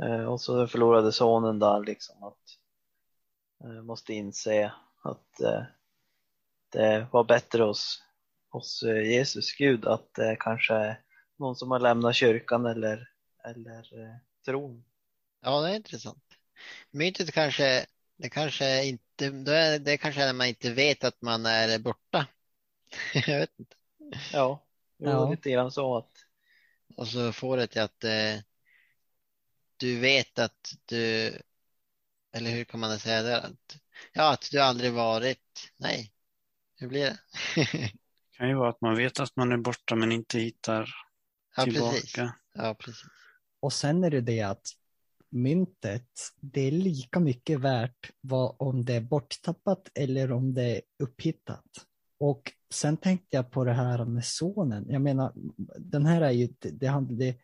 Eh, 0.00 0.24
och 0.24 0.40
så 0.40 0.66
förlorade 0.66 1.12
sonen 1.12 1.58
där 1.58 1.80
liksom 1.80 2.22
att 2.22 2.58
eh, 3.64 3.82
måste 3.82 4.14
inse 4.14 4.72
att 5.02 5.40
eh, 5.40 5.62
det 6.70 7.06
var 7.12 7.24
bättre 7.24 7.62
hos, 7.62 8.02
hos 8.50 8.82
eh, 8.82 9.02
Jesus, 9.10 9.56
Gud, 9.58 9.86
att 9.86 10.14
det 10.14 10.36
kanske 10.40 10.74
är 10.74 11.00
någon 11.38 11.56
som 11.56 11.70
har 11.70 11.80
lämnat 11.80 12.14
kyrkan 12.14 12.66
eller, 12.66 13.08
eller 13.44 14.02
eh, 14.04 14.16
tron. 14.44 14.84
Ja, 15.40 15.60
det 15.60 15.70
är 15.70 15.76
intressant. 15.76 16.24
Myntet 16.90 17.32
kanske, 17.32 17.86
det 18.16 18.28
kanske 18.30 18.84
inte, 18.84 19.30
det, 19.30 19.78
det 19.78 19.96
kanske 19.98 20.22
är 20.22 20.26
när 20.26 20.32
man 20.32 20.46
inte 20.46 20.70
vet 20.70 21.04
att 21.04 21.22
man 21.22 21.46
är 21.46 21.78
borta. 21.78 22.26
jag 23.14 23.38
vet 23.38 23.58
inte. 23.58 23.76
Ja, 24.32 24.66
jo, 24.98 25.08
Ja. 25.10 25.30
Lite 25.30 25.50
grann 25.50 25.70
så 25.70 25.96
att 25.96 26.10
Och 26.96 27.08
så 27.08 27.32
får 27.32 27.56
det 27.56 27.66
till 27.66 27.82
att 27.82 28.04
eh, 28.04 28.36
du 29.76 30.00
vet 30.00 30.38
att 30.38 30.74
du, 30.86 31.32
eller 32.32 32.50
hur 32.50 32.64
kan 32.64 32.80
man 32.80 32.98
säga 32.98 33.22
det? 33.22 33.40
Att, 33.40 33.78
ja, 34.12 34.32
att 34.32 34.48
du 34.50 34.60
aldrig 34.60 34.92
varit, 34.92 35.72
nej, 35.76 36.12
hur 36.78 36.88
blir 36.88 37.00
det? 37.04 37.18
Det 38.32 38.40
kan 38.40 38.48
ju 38.48 38.54
vara 38.54 38.68
att 38.68 38.80
man 38.80 38.96
vet 38.96 39.20
att 39.20 39.36
man 39.36 39.52
är 39.52 39.56
borta 39.56 39.94
men 39.94 40.12
inte 40.12 40.38
hittar 40.38 40.88
ja, 41.56 41.64
tillbaka. 41.64 41.90
precis. 41.92 42.14
Ja, 42.54 42.76
precis. 42.78 43.04
Och 43.60 43.72
sen 43.72 44.04
är 44.04 44.10
det 44.10 44.20
det 44.20 44.40
att 44.42 44.66
myntet, 45.30 46.10
det 46.40 46.60
är 46.60 46.70
lika 46.70 47.20
mycket 47.20 47.60
värt 47.60 48.10
vad, 48.20 48.56
om 48.58 48.84
det 48.84 48.94
är 48.94 49.00
borttappat 49.00 49.90
eller 49.94 50.32
om 50.32 50.54
det 50.54 50.76
är 50.76 50.80
upphittat. 51.02 51.64
Och 52.18 52.52
sen 52.74 52.96
tänkte 52.96 53.36
jag 53.36 53.50
på 53.50 53.64
det 53.64 53.72
här 53.72 54.04
med 54.04 54.24
sonen. 54.24 54.86
Jag 54.88 55.02
menar, 55.02 55.32
den 55.78 56.06
här 56.06 56.20
är 56.20 56.30
ju, 56.30 56.48
det, 56.58 56.70
det, 56.70 56.86
handlar- 56.86 57.18
det, 57.18 57.36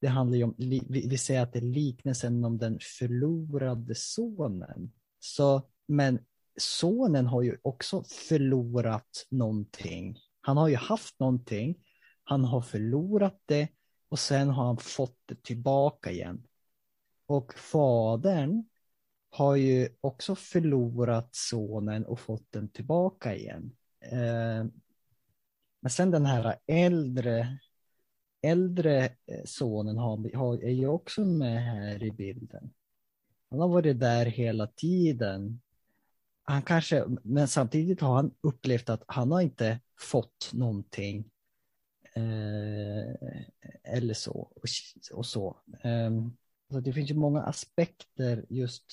det 0.00 0.08
handlar 0.08 0.36
ju 0.36 0.44
om, 0.44 0.54
vi, 0.58 1.06
vi 1.08 1.18
säger 1.18 1.42
att 1.42 1.52
det 1.52 1.58
är 1.58 1.62
liknelsen 1.62 2.44
om 2.44 2.58
den 2.58 2.78
förlorade 2.98 3.94
sonen. 3.94 4.92
Så, 5.20 5.62
men 5.88 6.18
sonen 6.56 7.26
har 7.26 7.42
ju 7.42 7.58
också 7.62 8.04
förlorat 8.04 9.26
någonting. 9.30 10.18
Han 10.40 10.56
har 10.56 10.68
ju 10.68 10.76
haft 10.76 11.20
någonting, 11.20 11.78
han 12.24 12.44
har 12.44 12.60
förlorat 12.60 13.40
det 13.46 13.68
och 14.08 14.18
sen 14.18 14.48
har 14.48 14.64
han 14.64 14.76
fått 14.76 15.18
det 15.26 15.42
tillbaka 15.42 16.10
igen. 16.10 16.46
Och 17.26 17.54
fadern 17.54 18.64
har 19.30 19.56
ju 19.56 19.88
också 20.00 20.34
förlorat 20.34 21.28
sonen 21.32 22.06
och 22.06 22.20
fått 22.20 22.52
den 22.52 22.68
tillbaka 22.68 23.36
igen. 23.36 23.76
Eh, 24.00 24.64
men 25.80 25.90
sen 25.90 26.10
den 26.10 26.26
här 26.26 26.56
äldre, 26.66 27.58
äldre 28.42 29.04
eh, 29.04 29.44
sonen 29.44 29.96
har, 29.96 30.36
har, 30.36 30.64
är 30.64 30.70
ju 30.70 30.88
också 30.88 31.24
med 31.24 31.62
här 31.62 32.02
i 32.02 32.10
bilden. 32.10 32.72
Han 33.50 33.60
har 33.60 33.68
varit 33.68 34.00
där 34.00 34.26
hela 34.26 34.66
tiden. 34.66 35.60
Han 36.44 36.62
kanske, 36.62 37.04
men 37.22 37.48
samtidigt 37.48 38.00
har 38.00 38.16
han 38.16 38.34
upplevt 38.40 38.88
att 38.88 39.04
han 39.06 39.32
har 39.32 39.40
inte 39.40 39.80
fått 40.00 40.50
någonting. 40.52 41.30
Eh, 42.14 43.42
eller 43.84 44.14
så. 44.14 44.32
Och, 44.32 44.64
och 45.12 45.26
så. 45.26 45.56
Ehm, 45.82 46.36
så 46.70 46.80
det 46.80 46.92
finns 46.92 47.10
ju 47.10 47.14
många 47.14 47.42
aspekter 47.42 48.44
just, 48.48 48.84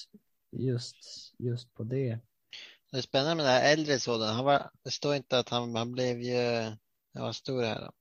just, 0.51 0.95
just 1.37 1.73
på 1.73 1.83
det. 1.83 2.19
Det 2.91 2.97
är 2.97 3.01
spännande 3.01 3.35
med 3.35 3.45
det 3.45 3.51
här 3.51 3.73
äldre 3.73 3.99
sonen. 3.99 4.35
Han 4.35 4.45
var, 4.45 4.71
det 4.83 4.91
står 4.91 5.15
inte 5.15 5.39
att 5.39 5.49
han, 5.49 5.75
han 5.75 5.91
blev 5.91 6.21
ju, 6.21 6.71
vad 7.11 7.35
det 7.45 7.67
här 7.67 7.81
då? 7.81 7.91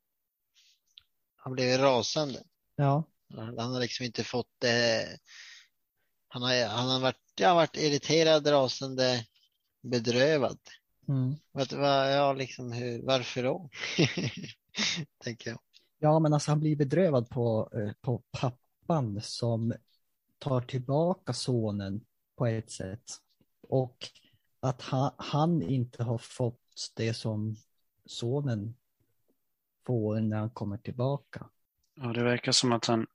Han 1.36 1.52
blev 1.52 1.80
rasande. 1.80 2.42
Ja, 2.76 3.04
Han 3.34 3.58
han 3.58 3.72
har 3.72 3.80
liksom 3.80 4.06
inte 4.06 4.24
fått 4.24 4.50
det. 4.58 5.08
Han 6.28 6.42
har, 6.42 6.66
han 6.66 6.88
har 6.88 7.00
varit, 7.00 7.20
ja, 7.36 7.54
varit 7.54 7.76
irriterad, 7.76 8.46
rasande, 8.46 9.24
bedrövad. 9.80 10.58
mm. 11.08 11.34
Du 11.52 11.76
vad, 11.76 12.16
ja, 12.16 12.32
liksom 12.32 12.72
hur, 12.72 13.02
varför 13.02 13.42
då? 13.42 13.70
Tänker 15.24 15.50
jag. 15.50 15.60
ja 15.98 16.18
men 16.18 16.32
alltså 16.32 16.50
han 16.50 16.60
blir 16.60 16.76
bedrövad 16.76 17.30
på, 17.30 17.70
eh, 17.74 17.92
på 18.00 18.22
pappan 18.30 19.20
som 19.22 19.74
tar 20.38 20.60
tillbaka 20.60 21.32
sonen 21.32 22.04
på 22.36 22.46
ett 22.46 22.70
sätt. 22.70 23.04
Och 23.62 23.96
att 24.60 24.82
han, 24.82 25.10
han 25.16 25.62
inte 25.62 26.02
har 26.02 26.18
fått 26.18 26.92
det 26.96 27.14
som 27.14 27.56
sonen 28.06 28.74
får 29.86 30.20
när 30.20 30.36
han 30.36 30.50
kommer 30.50 30.78
tillbaka. 30.78 31.48
Ja, 31.94 32.12
det 32.12 32.24
verkar 32.24 32.52
som 32.52 32.72
att 32.72 32.86
han 32.86 33.06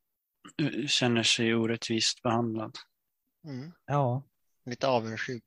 eh, 0.61 0.87
känner 0.87 1.23
sig 1.23 1.55
orättvist 1.55 2.21
behandlad. 2.21 2.75
Mm. 3.43 3.71
Ja, 3.85 4.23
Lite 4.65 4.87
avundsjuk. 4.87 5.43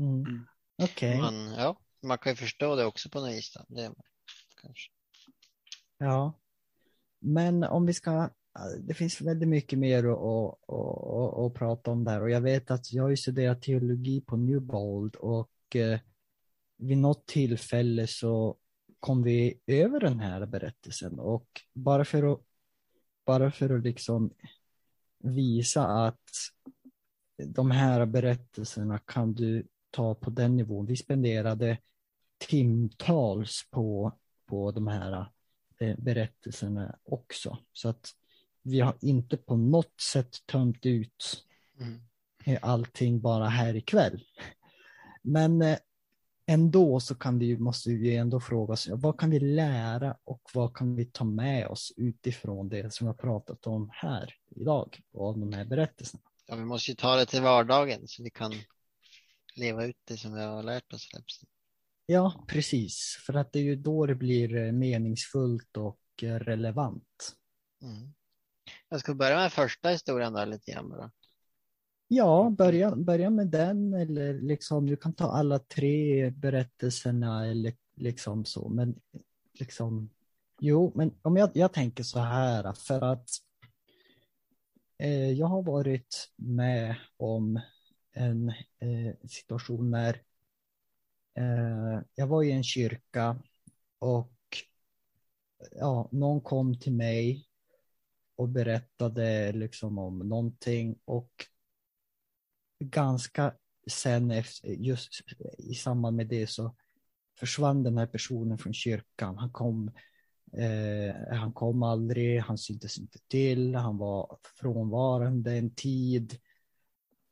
Mm. 0.00 0.46
okej. 0.82 1.18
Man, 1.18 1.52
ja, 1.52 1.76
man 2.02 2.18
kan 2.18 2.32
ju 2.32 2.36
förstå 2.36 2.76
det 2.76 2.84
också 2.84 3.08
på 3.08 3.20
något 3.20 3.30
vis. 3.30 3.52
då. 3.52 3.74
Det, 3.74 3.94
kanske. 4.62 4.90
Ja. 5.98 6.32
Men 7.18 7.64
om 7.64 7.86
vi 7.86 7.94
ska, 7.94 8.30
det 8.78 8.94
finns 8.94 9.20
väldigt 9.20 9.48
mycket 9.48 9.78
mer 9.78 10.04
att, 10.04 10.18
att, 10.18 10.68
att, 10.68 11.38
att 11.38 11.54
prata 11.54 11.90
om 11.90 12.04
där 12.04 12.22
och 12.22 12.30
jag 12.30 12.40
vet 12.40 12.70
att 12.70 12.92
jag 12.92 13.02
har 13.02 13.10
ju 13.10 13.16
studerat 13.16 13.62
teologi 13.62 14.20
på 14.20 14.36
Newbold 14.36 15.16
och 15.16 15.76
eh, 15.76 16.00
vid 16.76 16.98
något 16.98 17.26
tillfälle 17.26 18.06
så 18.06 18.56
kom 19.00 19.22
vi 19.22 19.60
över 19.66 20.00
den 20.00 20.20
här 20.20 20.46
berättelsen 20.46 21.18
och 21.18 21.60
bara 21.72 22.04
för 22.04 22.32
att, 22.32 22.40
bara 23.26 23.50
för 23.50 23.70
att 23.70 23.84
liksom 23.84 24.34
visa 25.18 25.86
att 25.86 26.30
de 27.46 27.70
här 27.70 28.06
berättelserna 28.06 28.98
kan 28.98 29.34
du 29.34 29.66
ta 29.90 30.14
på 30.14 30.30
den 30.30 30.56
nivån. 30.56 30.86
Vi 30.86 30.96
spenderade 30.96 31.78
timtals 32.48 33.66
på, 33.70 34.12
på 34.46 34.70
de 34.72 34.86
här 34.86 35.26
eh, 35.80 35.96
berättelserna 35.98 36.98
också. 37.04 37.58
Så 37.72 37.88
att 37.88 38.10
vi 38.62 38.80
har 38.80 38.94
inte 39.00 39.36
på 39.36 39.56
något 39.56 40.00
sätt 40.00 40.46
tömt 40.46 40.86
ut 40.86 41.46
Mm. 41.80 42.00
eh, 42.44 42.58
allting 42.62 43.20
bara 43.20 43.48
här 43.48 43.76
ikväll. 43.76 44.24
Men 45.22 45.62
eh, 45.62 45.78
ändå 46.46 47.00
så 47.00 47.14
kan 47.14 47.38
vi, 47.38 47.58
måste 47.58 47.90
vi 47.90 48.16
ändå 48.16 48.40
fråga 48.40 48.72
oss, 48.72 48.88
vad 48.92 49.20
kan 49.20 49.30
vi 49.30 49.40
lära 49.40 50.16
och 50.24 50.42
vad 50.54 50.76
kan 50.76 50.96
vi 50.96 51.04
ta 51.04 51.24
med 51.24 51.66
oss 51.66 51.92
utifrån 51.96 52.68
det 52.68 52.94
som 52.94 53.04
vi 53.04 53.08
har 53.08 53.14
pratat 53.14 53.66
om 53.66 53.90
här 53.92 54.34
idag 54.56 55.00
och 55.12 55.28
av 55.28 55.38
de 55.38 55.52
här 55.52 55.64
berättelserna. 55.64 56.22
Ja, 56.46 56.56
vi 56.56 56.64
måste 56.64 56.90
ju 56.90 56.94
ta 56.94 57.16
det 57.16 57.26
till 57.26 57.42
vardagen 57.42 58.08
så 58.08 58.22
vi 58.22 58.30
kan 58.30 58.52
leva 59.54 59.84
ut 59.84 59.96
det 60.04 60.16
som 60.16 60.34
vi 60.34 60.42
har 60.42 60.62
lärt 60.62 60.92
oss. 60.92 61.08
Ja, 62.06 62.44
precis. 62.48 63.18
För 63.26 63.34
att 63.34 63.52
det 63.52 63.58
är 63.58 63.62
ju 63.62 63.76
då 63.76 64.06
det 64.06 64.14
blir 64.14 64.56
eh, 64.56 64.72
meningsfullt 64.72 65.76
och 65.76 66.00
eh, 66.22 66.34
relevant. 66.34 67.36
Mm. 67.82 68.14
Jag 68.88 69.00
ska 69.00 69.14
börja 69.14 69.36
med 69.36 69.52
första 69.52 69.88
historien 69.88 70.32
då 70.32 70.44
lite 70.44 70.72
grann 70.72 70.90
bara. 70.90 71.10
Ja, 72.08 72.54
börja, 72.58 72.96
börja 72.96 73.30
med 73.30 73.46
den 73.46 73.94
eller 73.94 74.40
liksom 74.40 74.86
du 74.86 74.96
kan 74.96 75.12
ta 75.12 75.30
alla 75.30 75.58
tre 75.58 76.30
berättelserna 76.30 77.46
eller 77.46 77.72
liksom 77.96 78.44
så. 78.44 78.68
Men 78.68 79.00
liksom, 79.52 80.10
jo, 80.60 80.92
men 80.94 81.14
om 81.22 81.36
jag, 81.36 81.50
jag 81.54 81.72
tänker 81.72 82.02
så 82.02 82.18
här 82.18 82.72
för 82.72 83.04
att 83.04 83.28
eh, 84.98 85.30
jag 85.30 85.46
har 85.46 85.62
varit 85.62 86.32
med 86.36 86.96
om 87.16 87.60
en 88.12 88.48
eh, 88.78 89.14
situation 89.28 89.90
när 89.90 90.22
eh, 91.34 92.00
jag 92.14 92.26
var 92.26 92.42
i 92.42 92.52
en 92.52 92.64
kyrka 92.64 93.42
och 93.98 94.32
ja, 95.72 96.08
någon 96.12 96.40
kom 96.40 96.78
till 96.78 96.92
mig 96.92 97.46
och 98.36 98.48
berättade 98.48 99.52
liksom 99.52 99.98
om 99.98 100.18
någonting 100.18 100.98
och 101.04 101.30
ganska 102.78 103.54
sen 103.86 104.30
efter, 104.30 104.68
just 104.68 105.10
i 105.58 105.74
samband 105.74 106.16
med 106.16 106.26
det 106.26 106.46
så 106.46 106.74
försvann 107.38 107.82
den 107.82 107.98
här 107.98 108.06
personen 108.06 108.58
från 108.58 108.74
kyrkan. 108.74 109.38
Han 109.38 109.50
kom, 109.50 109.90
eh, 110.52 111.36
han 111.38 111.52
kom 111.52 111.82
aldrig, 111.82 112.40
han 112.40 112.58
syntes 112.58 112.98
inte 112.98 113.18
till, 113.28 113.74
han 113.74 113.98
var 113.98 114.38
frånvarande 114.60 115.52
en 115.52 115.74
tid 115.74 116.32
eh, 116.32 116.49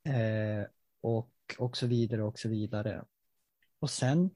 Eh, 0.08 0.66
och, 1.00 1.30
och 1.58 1.76
så 1.76 1.86
vidare 1.86 2.22
och 2.22 2.38
så 2.38 2.48
vidare. 2.48 3.04
Och 3.78 3.90
sen 3.90 4.30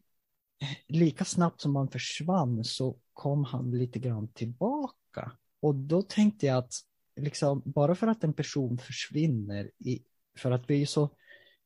lika 0.89 1.25
snabbt 1.25 1.61
som 1.61 1.77
han 1.77 1.89
försvann 1.89 2.65
så 2.65 2.99
kom 3.13 3.45
han 3.45 3.71
lite 3.71 3.99
grann 3.99 4.29
tillbaka. 4.29 5.33
Och 5.61 5.75
då 5.75 6.03
tänkte 6.03 6.47
jag 6.47 6.59
att 6.59 6.75
liksom, 7.17 7.63
bara 7.65 7.95
för 7.95 8.07
att 8.07 8.25
en 8.25 8.33
person 8.33 8.79
försvinner 8.79 9.71
i, 9.79 10.03
för 10.39 10.51
att 10.51 10.71
vi 10.71 10.75
är 10.75 10.79
ju 10.79 10.87
så, 10.87 11.11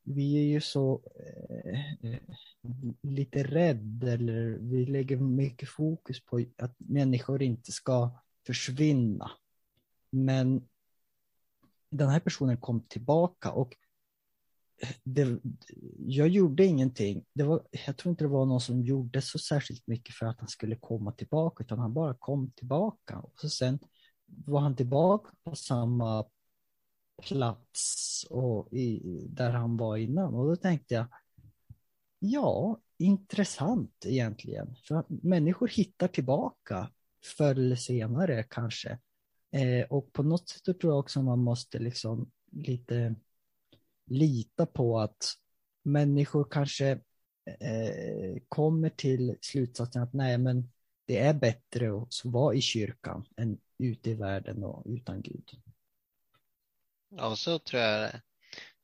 vi 0.02 0.38
är 0.38 0.42
ju 0.42 0.60
så 0.60 1.02
eh, 2.02 2.18
lite 3.02 3.42
rädd 3.42 4.04
eller 4.04 4.58
vi 4.60 4.86
lägger 4.86 5.16
mycket 5.16 5.68
fokus 5.68 6.24
på 6.24 6.44
att 6.58 6.74
människor 6.78 7.42
inte 7.42 7.72
ska 7.72 8.10
försvinna. 8.46 9.30
Men 10.10 10.68
den 11.90 12.08
här 12.08 12.20
personen 12.20 12.56
kom 12.56 12.80
tillbaka 12.80 13.52
och 13.52 13.76
det, 15.04 15.40
jag 15.98 16.28
gjorde 16.28 16.64
ingenting. 16.64 17.24
Det 17.32 17.42
var, 17.42 17.62
jag 17.86 17.96
tror 17.96 18.10
inte 18.10 18.24
det 18.24 18.28
var 18.28 18.46
någon 18.46 18.60
som 18.60 18.82
gjorde 18.82 19.22
så 19.22 19.38
särskilt 19.38 19.86
mycket 19.86 20.14
för 20.14 20.26
att 20.26 20.40
han 20.40 20.48
skulle 20.48 20.76
komma 20.76 21.12
tillbaka, 21.12 21.64
utan 21.64 21.78
han 21.78 21.94
bara 21.94 22.14
kom 22.14 22.50
tillbaka. 22.50 23.18
Och 23.18 23.40
så 23.40 23.48
sen 23.48 23.78
var 24.26 24.60
han 24.60 24.76
tillbaka 24.76 25.30
på 25.44 25.56
samma 25.56 26.24
plats 27.22 28.26
och 28.30 28.72
i, 28.72 29.00
där 29.28 29.50
han 29.50 29.76
var 29.76 29.96
innan. 29.96 30.34
Och 30.34 30.46
då 30.46 30.56
tänkte 30.56 30.94
jag, 30.94 31.06
ja, 32.18 32.80
intressant 32.98 34.04
egentligen. 34.06 34.76
För 34.88 34.94
att 34.94 35.06
människor 35.08 35.68
hittar 35.68 36.08
tillbaka 36.08 36.90
förr 37.38 37.54
eller 37.54 37.76
senare 37.76 38.42
kanske. 38.42 38.98
Eh, 39.52 39.86
och 39.90 40.12
på 40.12 40.22
något 40.22 40.48
sätt 40.48 40.64
tror 40.64 40.92
jag 40.92 40.98
också 40.98 41.22
man 41.22 41.38
måste 41.38 41.78
liksom 41.78 42.30
lite 42.52 43.14
lita 44.06 44.66
på 44.66 45.00
att 45.00 45.34
människor 45.82 46.46
kanske 46.50 46.90
eh, 47.60 48.42
kommer 48.48 48.88
till 48.88 49.36
slutsatsen 49.40 50.02
att 50.02 50.12
nej, 50.12 50.38
men 50.38 50.72
det 51.06 51.18
är 51.18 51.34
bättre 51.34 51.98
att 52.02 52.24
vara 52.24 52.54
i 52.54 52.60
kyrkan 52.60 53.26
än 53.36 53.58
ute 53.78 54.10
i 54.10 54.14
världen 54.14 54.64
och 54.64 54.82
utan 54.86 55.22
Gud. 55.22 55.50
Ja, 57.08 57.36
så 57.36 57.58
tror 57.58 57.82
jag 57.82 58.00
det 58.00 58.22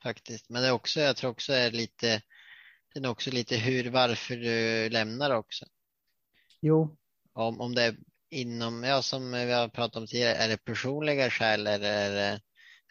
faktiskt. 0.03 0.49
Men 0.49 0.63
det 0.63 0.69
är 0.69 0.73
också, 0.73 1.01
jag 1.01 1.17
tror 1.17 1.31
också 1.31 1.53
är 1.53 1.71
lite, 1.71 2.23
det 2.95 3.01
är 3.01 3.11
också 3.11 3.31
lite 3.31 3.57
hur, 3.57 3.91
varför 3.91 4.37
du 4.37 4.89
lämnar 4.89 5.31
också. 5.31 5.67
Jo. 6.61 6.97
Om, 7.33 7.61
om 7.61 7.75
det 7.75 7.83
är 7.83 7.97
inom, 8.31 8.85
ja 8.85 9.03
som 9.03 9.33
vi 9.33 9.53
har 9.53 9.69
pratat 9.69 9.97
om 9.97 10.07
tidigare, 10.07 10.35
är 10.35 10.49
det 10.49 10.65
personliga 10.65 11.31
skäl 11.31 11.67
eller 11.67 11.93
är 11.93 12.11
det, 12.11 12.41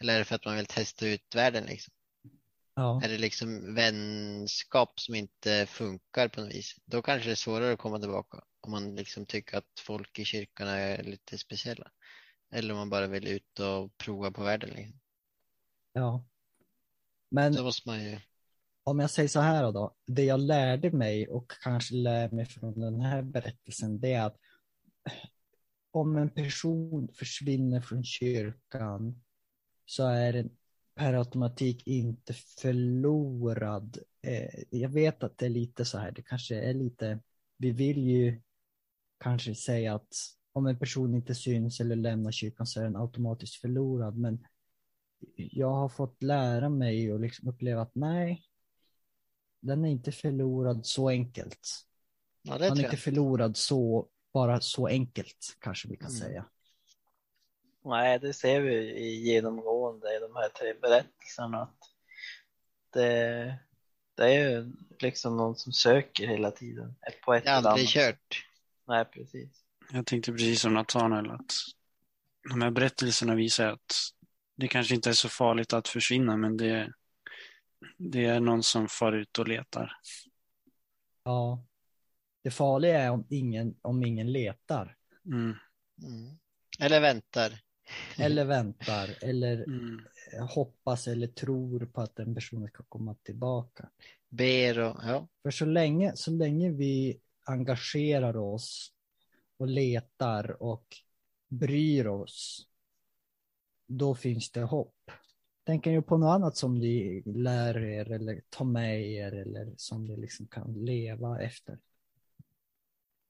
eller 0.00 0.14
är 0.14 0.18
det 0.18 0.24
för 0.24 0.34
att 0.34 0.44
man 0.44 0.56
vill 0.56 0.66
testa 0.66 1.06
ut 1.06 1.34
världen 1.34 1.64
liksom? 1.64 1.94
Ja. 2.74 3.00
Är 3.04 3.08
det 3.08 3.18
liksom 3.18 3.74
vänskap 3.74 5.00
som 5.00 5.14
inte 5.14 5.66
funkar 5.66 6.28
på 6.28 6.40
något 6.40 6.54
vis? 6.54 6.76
Då 6.84 7.02
kanske 7.02 7.28
det 7.28 7.32
är 7.32 7.36
svårare 7.36 7.72
att 7.72 7.78
komma 7.78 7.98
tillbaka 7.98 8.44
om 8.60 8.70
man 8.70 8.96
liksom 8.96 9.26
tycker 9.26 9.58
att 9.58 9.80
folk 9.80 10.18
i 10.18 10.24
kyrkan 10.24 10.68
är 10.68 11.02
lite 11.02 11.38
speciella. 11.38 11.90
Eller 12.50 12.72
om 12.72 12.78
man 12.78 12.90
bara 12.90 13.06
vill 13.06 13.26
ut 13.26 13.60
och 13.60 13.96
prova 13.96 14.30
på 14.30 14.42
världen. 14.42 14.70
Liksom. 14.70 15.00
Ja. 15.92 16.24
Men 17.30 17.52
Då 17.52 17.62
måste 17.62 17.88
man 17.88 18.04
ju... 18.04 18.18
om 18.84 18.98
jag 18.98 19.10
säger 19.10 19.28
så 19.28 19.40
här 19.40 19.72
då, 19.72 19.96
det 20.06 20.24
jag 20.24 20.40
lärde 20.40 20.90
mig 20.90 21.28
och 21.28 21.52
kanske 21.62 21.94
lär 21.94 22.30
mig 22.30 22.46
från 22.46 22.80
den 22.80 23.00
här 23.00 23.22
berättelsen, 23.22 24.00
det 24.00 24.12
är 24.12 24.26
att 24.26 24.36
om 25.90 26.16
en 26.16 26.30
person 26.30 27.08
försvinner 27.14 27.80
från 27.80 28.04
kyrkan 28.04 29.22
så 29.86 30.08
är 30.08 30.32
den 30.32 30.56
per 30.94 31.14
automatik 31.14 31.86
inte 31.86 32.32
förlorad. 32.32 33.98
Eh, 34.22 34.62
jag 34.70 34.88
vet 34.88 35.22
att 35.22 35.38
det 35.38 35.46
är 35.46 35.50
lite 35.50 35.84
så 35.84 35.98
här, 35.98 36.10
det 36.12 36.22
kanske 36.22 36.56
är 36.56 36.74
lite, 36.74 37.18
vi 37.56 37.70
vill 37.70 37.98
ju 38.08 38.40
kanske 39.18 39.54
säga 39.54 39.94
att 39.94 40.14
om 40.52 40.66
en 40.66 40.78
person 40.78 41.14
inte 41.14 41.34
syns 41.34 41.80
eller 41.80 41.96
lämnar 41.96 42.32
kyrkan 42.32 42.66
så 42.66 42.80
är 42.80 42.84
den 42.84 42.96
automatiskt 42.96 43.54
förlorad, 43.54 44.16
men 44.16 44.46
jag 45.36 45.70
har 45.70 45.88
fått 45.88 46.22
lära 46.22 46.68
mig 46.68 47.12
och 47.12 47.20
liksom 47.20 47.48
uppleva 47.48 47.82
att 47.82 47.94
nej, 47.94 48.44
den 49.60 49.84
är 49.84 49.88
inte 49.88 50.12
förlorad 50.12 50.86
så 50.86 51.08
enkelt. 51.08 51.86
Ja, 52.42 52.58
det 52.58 52.68
Han 52.68 52.78
är 52.78 52.84
inte 52.84 52.96
förlorad 52.96 53.56
så, 53.56 54.08
bara 54.32 54.60
så 54.60 54.86
enkelt 54.86 55.56
kanske 55.58 55.88
vi 55.88 55.96
kan 55.96 56.10
Mm. 56.10 56.20
säga. 56.20 56.44
Nej, 57.84 58.18
det 58.18 58.32
ser 58.32 58.60
vi 58.60 58.74
i 58.76 59.30
genomgående 59.92 60.16
i 60.16 60.20
de 60.20 60.36
här 60.36 60.48
tre 60.48 60.74
berättelserna 60.82 61.62
att 61.62 61.78
det, 62.92 63.58
det 64.14 64.24
är 64.24 64.50
ju 64.50 64.72
liksom 65.00 65.36
någon 65.36 65.56
som 65.56 65.72
söker 65.72 66.26
hela 66.26 66.50
tiden 66.50 66.94
på 67.24 67.34
ett 67.34 67.48
har 67.48 67.58
eller 67.58 67.70
aldrig 67.70 67.84
annat. 67.84 67.92
kört. 67.92 68.46
Nej, 68.86 69.04
precis. 69.04 69.64
Jag 69.92 70.06
tänkte 70.06 70.32
precis 70.32 70.60
som 70.60 70.74
Nathanael 70.74 71.30
att 71.30 71.52
de 72.50 72.62
här 72.62 72.70
berättelserna 72.70 73.34
visar 73.34 73.68
att 73.68 73.94
det 74.56 74.68
kanske 74.68 74.94
inte 74.94 75.10
är 75.10 75.14
så 75.14 75.28
farligt 75.28 75.72
att 75.72 75.88
försvinna 75.88 76.36
men 76.36 76.56
det, 76.56 76.92
det 77.98 78.24
är 78.24 78.40
någon 78.40 78.62
som 78.62 78.88
far 78.88 79.12
ut 79.12 79.38
och 79.38 79.48
letar. 79.48 79.92
Ja. 81.24 81.64
Det 82.44 82.50
farliga 82.50 83.00
är 83.00 83.10
om 83.10 83.26
ingen, 83.30 83.74
om 83.82 84.02
ingen 84.02 84.32
letar 84.32 84.96
Mm, 85.24 85.56
Mm. 86.02 86.38
Eller 86.80 87.00
väntar. 87.00 87.52
Eller 88.18 88.44
väntar 88.44 89.08
eller 89.22 89.56
mm, 89.56 90.00
hoppas 90.48 91.08
eller 91.08 91.26
tror 91.26 91.86
på 91.86 92.00
att 92.00 92.16
den 92.16 92.34
personen 92.34 92.68
ska 92.68 92.82
komma 92.82 93.14
tillbaka. 93.14 93.88
Ber 94.28 94.78
och 94.78 94.96
ja. 95.02 95.28
För 95.42 95.50
så 95.50 95.64
länge, 95.64 96.12
så 96.16 96.30
länge 96.30 96.70
vi 96.70 97.20
engagerar 97.44 98.36
oss 98.36 98.92
och 99.56 99.68
letar 99.68 100.62
och 100.62 100.86
bryr 101.48 102.06
oss, 102.06 102.68
då 103.86 104.14
finns 104.14 104.50
det 104.50 104.62
hopp. 104.62 105.10
Tänker 105.64 105.90
ni 105.90 106.02
på 106.02 106.16
något 106.16 106.34
annat 106.34 106.56
som 106.56 106.78
ni 106.78 107.22
lär 107.26 107.78
er 107.78 108.12
eller 108.12 108.42
tar 108.48 108.64
med 108.64 109.02
er 109.02 109.32
eller 109.32 109.72
som 109.76 110.04
ni 110.04 110.16
liksom 110.16 110.46
kan 110.46 110.84
leva 110.84 111.40
efter? 111.40 111.78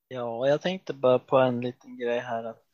Ja, 0.09 0.39
och 0.39 0.49
jag 0.49 0.61
tänkte 0.61 0.95
bara 0.95 1.19
på 1.19 1.39
en 1.39 1.61
liten 1.61 1.99
grej 1.99 2.19
här 2.19 2.45
att 2.45 2.67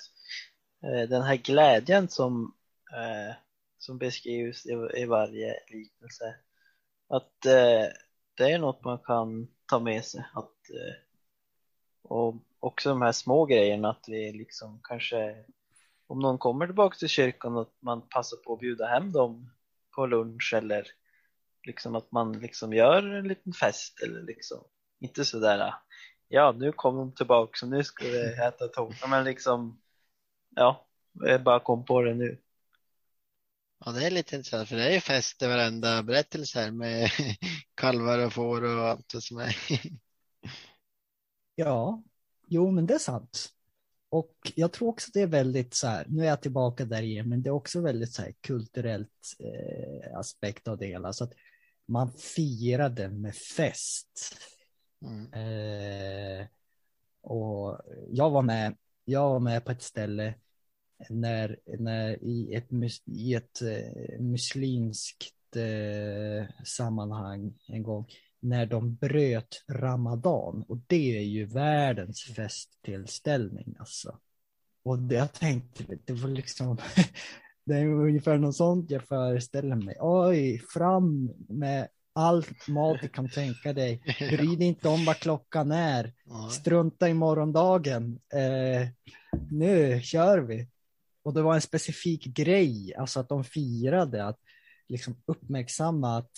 Eh, 0.82 1.08
den 1.08 1.22
här 1.22 1.36
glädjen 1.36 2.08
som 2.08 2.54
eh, 2.92 3.34
som 3.78 3.98
beskrivs 3.98 4.66
i, 4.66 4.72
i 4.94 5.04
varje 5.04 5.54
liknelse. 5.68 6.36
Att 7.08 7.46
eh, 7.46 7.86
det 8.34 8.52
är 8.52 8.58
något 8.58 8.84
man 8.84 8.98
kan 8.98 9.48
ta 9.66 9.78
med 9.80 10.04
sig. 10.04 10.24
Att, 10.34 10.70
eh, 10.70 10.94
och 12.02 12.34
också 12.60 12.88
de 12.88 13.02
här 13.02 13.12
små 13.12 13.46
grejerna 13.46 13.90
att 13.90 14.04
vi 14.08 14.32
liksom 14.32 14.80
kanske 14.82 15.44
om 16.06 16.18
någon 16.18 16.38
kommer 16.38 16.66
tillbaka 16.66 16.96
till 16.96 17.08
kyrkan 17.08 17.56
att 17.56 17.72
man 17.80 18.08
passar 18.08 18.36
på 18.36 18.52
att 18.52 18.60
bjuda 18.60 18.86
hem 18.86 19.12
dem 19.12 19.50
på 19.94 20.06
lunch 20.06 20.54
eller 20.56 20.86
liksom 21.66 21.94
att 21.94 22.12
man 22.12 22.32
liksom 22.32 22.72
gör 22.72 23.02
en 23.02 23.28
liten 23.28 23.52
fest 23.52 24.02
eller 24.02 24.22
liksom 24.22 24.58
inte 25.00 25.24
sådär 25.24 25.74
ja 26.28 26.52
nu 26.52 26.72
kommer 26.72 26.98
de 26.98 27.14
tillbaka 27.14 27.50
så 27.54 27.66
nu 27.66 27.84
ska 27.84 28.04
vi 28.04 28.32
äta 28.32 28.68
tårta 28.68 29.06
men 29.06 29.24
liksom 29.24 29.80
ja 30.58 30.86
jag 31.12 31.42
bara 31.42 31.60
kom 31.60 31.84
på 31.84 32.02
det 32.02 32.14
nu 32.14 32.38
Ja, 33.84 33.92
det 33.92 34.06
är 34.06 34.10
lite 34.10 34.36
intressant 34.36 34.68
för 34.68 34.76
det 34.76 34.88
är 34.88 34.92
ju 34.92 35.00
fest 35.00 35.42
i 35.42 35.46
varenda 35.46 36.02
berättelse 36.02 36.60
här 36.60 36.70
med 36.70 37.10
kalvar 37.74 38.26
och 38.26 38.32
får 38.32 38.64
och 38.64 38.88
allt 38.88 39.14
som 39.18 39.38
är. 39.38 39.56
Ja, 41.54 42.02
jo 42.46 42.70
men 42.70 42.86
det 42.86 42.94
är 42.94 42.98
sant. 42.98 43.48
Och 44.08 44.52
jag 44.54 44.72
tror 44.72 44.88
också 44.88 45.10
det 45.14 45.20
är 45.20 45.26
väldigt 45.26 45.74
så 45.74 45.86
här, 45.86 46.06
nu 46.08 46.22
är 46.22 46.28
jag 46.28 46.42
tillbaka 46.42 46.84
där 46.84 47.02
igen, 47.02 47.28
men 47.28 47.42
det 47.42 47.48
är 47.48 47.52
också 47.52 47.80
väldigt 47.80 48.12
så 48.12 48.22
här 48.22 48.34
kulturellt 48.40 49.36
eh, 49.38 50.18
aspekt 50.18 50.68
av 50.68 50.78
det 50.78 50.86
hela. 50.86 51.12
Så 51.12 51.24
att 51.24 51.32
man 51.86 52.12
firade 52.12 53.08
med 53.08 53.34
fest. 53.36 54.36
Mm. 55.02 55.32
Eh, 55.32 56.46
och 57.20 57.80
jag 58.08 58.30
var 58.30 58.42
med, 58.42 58.76
jag 59.04 59.28
var 59.28 59.40
med 59.40 59.64
på 59.64 59.72
ett 59.72 59.82
ställe 59.82 60.34
när, 61.10 61.58
när 61.78 62.24
i 62.24 62.54
ett, 62.54 62.68
i 63.04 63.34
ett 63.34 63.62
eh, 63.62 64.20
muslimskt 64.20 65.56
eh, 65.56 66.64
sammanhang 66.64 67.54
en 67.68 67.82
gång 67.82 68.06
när 68.40 68.66
de 68.66 68.94
bröt 68.94 69.64
ramadan 69.68 70.64
och 70.68 70.78
det 70.86 71.18
är 71.18 71.22
ju 71.22 71.46
världens 71.46 72.22
festtillställning 72.22 73.74
alltså. 73.78 74.18
Och 74.82 74.98
det 74.98 75.14
jag 75.14 75.32
tänkte, 75.32 75.84
det 76.04 76.12
var 76.12 76.28
liksom, 76.28 76.78
det 77.64 77.74
är 77.74 77.86
ungefär 77.86 78.38
något 78.38 78.56
sånt 78.56 78.90
jag 78.90 79.02
föreställer 79.02 79.76
mig. 79.76 79.96
Oj, 80.00 80.58
fram 80.58 81.34
med 81.48 81.88
allt 82.12 82.68
mat 82.68 82.98
du 83.02 83.08
kan 83.08 83.28
tänka 83.28 83.72
dig. 83.72 84.02
Bry 84.18 84.56
dig 84.56 84.66
inte 84.66 84.88
om 84.88 85.04
vad 85.04 85.16
klockan 85.16 85.72
är. 85.72 86.12
Strunta 86.50 87.08
i 87.08 87.14
morgondagen. 87.14 88.18
Eh, 88.32 88.88
nu 89.50 90.00
kör 90.02 90.38
vi. 90.38 90.68
Och 91.22 91.34
det 91.34 91.42
var 91.42 91.54
en 91.54 91.60
specifik 91.60 92.24
grej, 92.24 92.94
alltså 92.94 93.20
att 93.20 93.28
de 93.28 93.44
firade 93.44 94.26
att 94.26 94.38
liksom 94.88 95.22
uppmärksamma 95.26 96.18
att, 96.18 96.32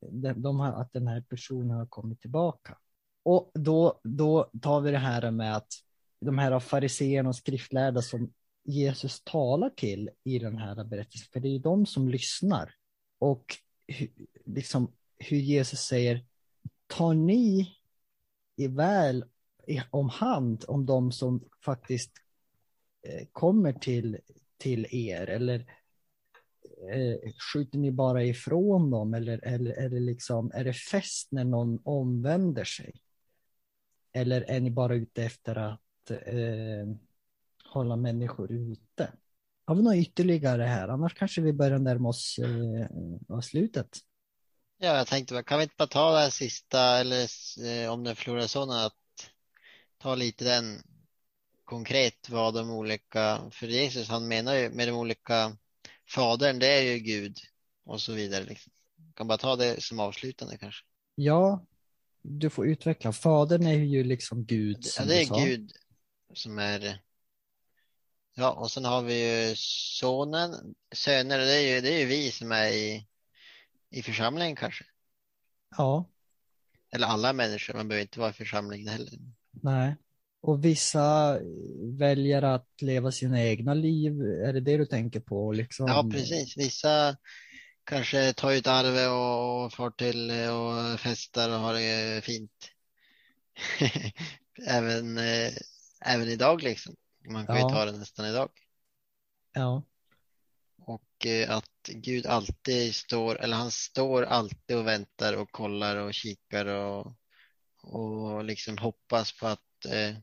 de, 0.00 0.42
de 0.42 0.60
har, 0.60 0.72
att 0.72 0.92
den 0.92 1.06
här 1.06 1.20
personen 1.20 1.70
har 1.70 1.86
kommit 1.86 2.20
tillbaka. 2.20 2.78
Och 3.22 3.50
då, 3.54 4.00
då 4.02 4.50
tar 4.62 4.80
vi 4.80 4.90
det 4.90 4.98
här 4.98 5.30
med 5.30 5.56
att 5.56 5.72
de 6.20 6.38
här 6.38 6.60
fariséerna 6.60 7.28
och 7.28 7.36
skriftlärda 7.36 8.02
som 8.02 8.32
Jesus 8.64 9.22
talar 9.24 9.70
till 9.70 10.10
i 10.24 10.38
den 10.38 10.58
här 10.58 10.84
berättelsen, 10.84 11.28
för 11.32 11.40
det 11.40 11.48
är 11.48 11.58
de 11.58 11.86
som 11.86 12.08
lyssnar. 12.08 12.74
Och 13.18 13.56
hur, 13.86 14.10
liksom 14.44 14.92
hur 15.18 15.38
Jesus 15.38 15.80
säger, 15.80 16.24
tar 16.86 17.14
ni 17.14 17.74
i 18.56 18.66
väl 18.66 19.24
om 19.90 20.08
hand 20.08 20.64
om 20.68 20.86
de 20.86 21.12
som 21.12 21.44
faktiskt 21.64 22.12
Eh, 23.02 23.26
kommer 23.32 23.72
till, 23.72 24.18
till 24.58 24.86
er 24.90 25.26
eller 25.26 25.66
eh, 26.92 27.32
skjuter 27.52 27.78
ni 27.78 27.92
bara 27.92 28.24
ifrån 28.24 28.90
dem 28.90 29.14
eller, 29.14 29.44
eller 29.44 29.72
är, 29.72 29.88
det 29.88 30.00
liksom, 30.00 30.50
är 30.54 30.64
det 30.64 30.72
fest 30.72 31.28
när 31.32 31.44
någon 31.44 31.80
omvänder 31.84 32.64
sig? 32.64 32.94
Eller 34.12 34.40
är 34.40 34.60
ni 34.60 34.70
bara 34.70 34.94
ute 34.94 35.24
efter 35.24 35.56
att 35.56 36.10
eh, 36.10 36.86
hålla 37.64 37.96
människor 37.96 38.52
ute? 38.52 39.12
Har 39.64 39.74
vi 39.74 39.82
något 39.82 39.96
ytterligare 39.96 40.62
här? 40.62 40.88
Annars 40.88 41.14
kanske 41.14 41.40
vi 41.40 41.52
börjar 41.52 41.78
närma 41.78 42.08
oss 42.08 42.38
eh, 42.38 43.40
slutet. 43.40 43.98
Ja, 44.78 44.96
jag 44.96 45.06
tänkte, 45.06 45.42
kan 45.42 45.58
vi 45.58 45.62
inte 45.62 45.74
bara 45.78 45.88
ta 45.88 46.12
det 46.12 46.18
här 46.18 46.30
sista, 46.30 46.80
eller 46.80 47.26
eh, 47.64 47.92
om 47.92 48.04
den 48.04 48.16
förlorade 48.16 48.48
sådana 48.48 48.84
att 48.84 48.94
ta 49.98 50.14
lite 50.14 50.44
den 50.44 50.82
konkret 51.70 52.28
vad 52.28 52.54
de 52.54 52.70
olika, 52.70 53.50
för 53.52 53.66
Jesus 53.66 54.08
han 54.08 54.28
menar 54.28 54.54
ju 54.54 54.70
med 54.70 54.88
de 54.88 54.92
olika, 54.92 55.56
fadern 56.14 56.58
det 56.58 56.66
är 56.66 56.82
ju 56.82 56.98
Gud 56.98 57.38
och 57.84 58.00
så 58.00 58.12
vidare. 58.12 58.44
Liksom. 58.44 58.72
Kan 59.14 59.28
bara 59.28 59.38
ta 59.38 59.56
det 59.56 59.82
som 59.82 60.00
avslutande 60.00 60.58
kanske. 60.58 60.84
Ja, 61.14 61.64
du 62.22 62.50
får 62.50 62.66
utveckla. 62.66 63.12
Fadern 63.12 63.66
är 63.66 63.78
ju 63.78 64.04
liksom 64.04 64.44
Gud. 64.44 64.86
Ja, 64.98 65.04
det 65.04 65.22
är. 65.22 65.46
Gud 65.46 65.72
som 66.34 66.58
är, 66.58 67.02
ja, 68.34 68.52
och 68.52 68.70
sen 68.70 68.84
har 68.84 69.02
vi 69.02 69.48
ju 69.48 69.54
sonen, 69.56 70.74
söner, 70.92 71.38
det 71.38 71.54
är 71.54 71.74
ju, 71.74 71.80
det 71.80 71.94
är 71.94 71.98
ju 71.98 72.06
vi 72.06 72.30
som 72.30 72.52
är 72.52 72.68
i, 72.68 73.06
i 73.90 74.02
församlingen 74.02 74.56
kanske. 74.56 74.84
Ja, 75.76 76.08
Eller 76.92 77.06
alla 77.06 77.32
människor, 77.32 77.74
man 77.74 77.88
behöver 77.88 78.02
inte 78.02 78.20
vara 78.20 78.30
i 78.30 78.32
församlingen 78.32 78.88
heller. 78.88 79.12
nej. 79.50 79.96
Och 80.40 80.64
vissa 80.64 81.38
väljer 81.98 82.42
att 82.42 82.82
leva 82.82 83.12
sina 83.12 83.42
egna 83.44 83.74
liv. 83.74 84.22
Är 84.22 84.52
det 84.52 84.60
det 84.60 84.76
du 84.76 84.86
tänker 84.86 85.20
på? 85.20 85.52
Liksom? 85.52 85.86
Ja, 85.86 86.02
precis. 86.10 86.56
Vissa 86.56 87.16
kanske 87.84 88.32
tar 88.32 88.52
ut 88.52 88.66
arvet 88.66 89.08
och 89.08 89.72
får 89.74 89.90
till 89.90 90.30
och 90.30 91.00
festar 91.00 91.48
och 91.50 91.60
har 91.60 91.74
det 91.74 92.24
fint. 92.24 92.70
även, 94.66 95.18
eh, 95.18 95.52
även 96.00 96.28
idag 96.28 96.62
liksom. 96.62 96.96
Man 97.30 97.46
kan 97.46 97.56
ju 97.56 97.60
Ja. 97.62 97.68
ta 97.70 97.84
det 97.84 97.92
nästan 97.92 98.26
idag. 98.26 98.50
Ja, 99.54 99.82
Och 100.78 101.26
eh, 101.26 101.50
att 101.56 101.88
Gud 101.88 102.26
alltid 102.26 102.94
står, 102.94 103.40
eller 103.40 103.56
han 103.56 103.70
står 103.70 104.22
alltid 104.22 104.76
och 104.76 104.86
väntar 104.86 105.36
och 105.36 105.52
kollar 105.52 105.96
och 105.96 106.14
kikar 106.14 106.66
och, 106.66 107.16
och 107.82 108.44
liksom 108.44 108.78
hoppas 108.78 109.32
på 109.38 109.46
att 109.46 109.84
eh, 109.88 110.16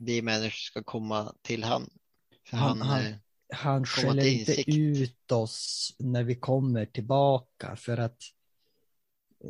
vi 0.00 0.22
människor 0.22 0.50
ska 0.50 0.82
komma 0.82 1.34
till 1.42 1.64
han. 1.64 1.90
För 2.46 2.56
Han- 2.56 2.80
han, 2.80 2.88
han- 2.88 3.06
eh, 3.06 3.14
han 3.52 3.86
skäller 3.86 4.26
inte 4.26 4.70
ut 4.70 5.32
oss 5.32 5.94
när 5.98 6.22
vi 6.24 6.34
kommer 6.34 6.86
tillbaka 6.86 7.76
för 7.76 7.96
att 7.96 8.22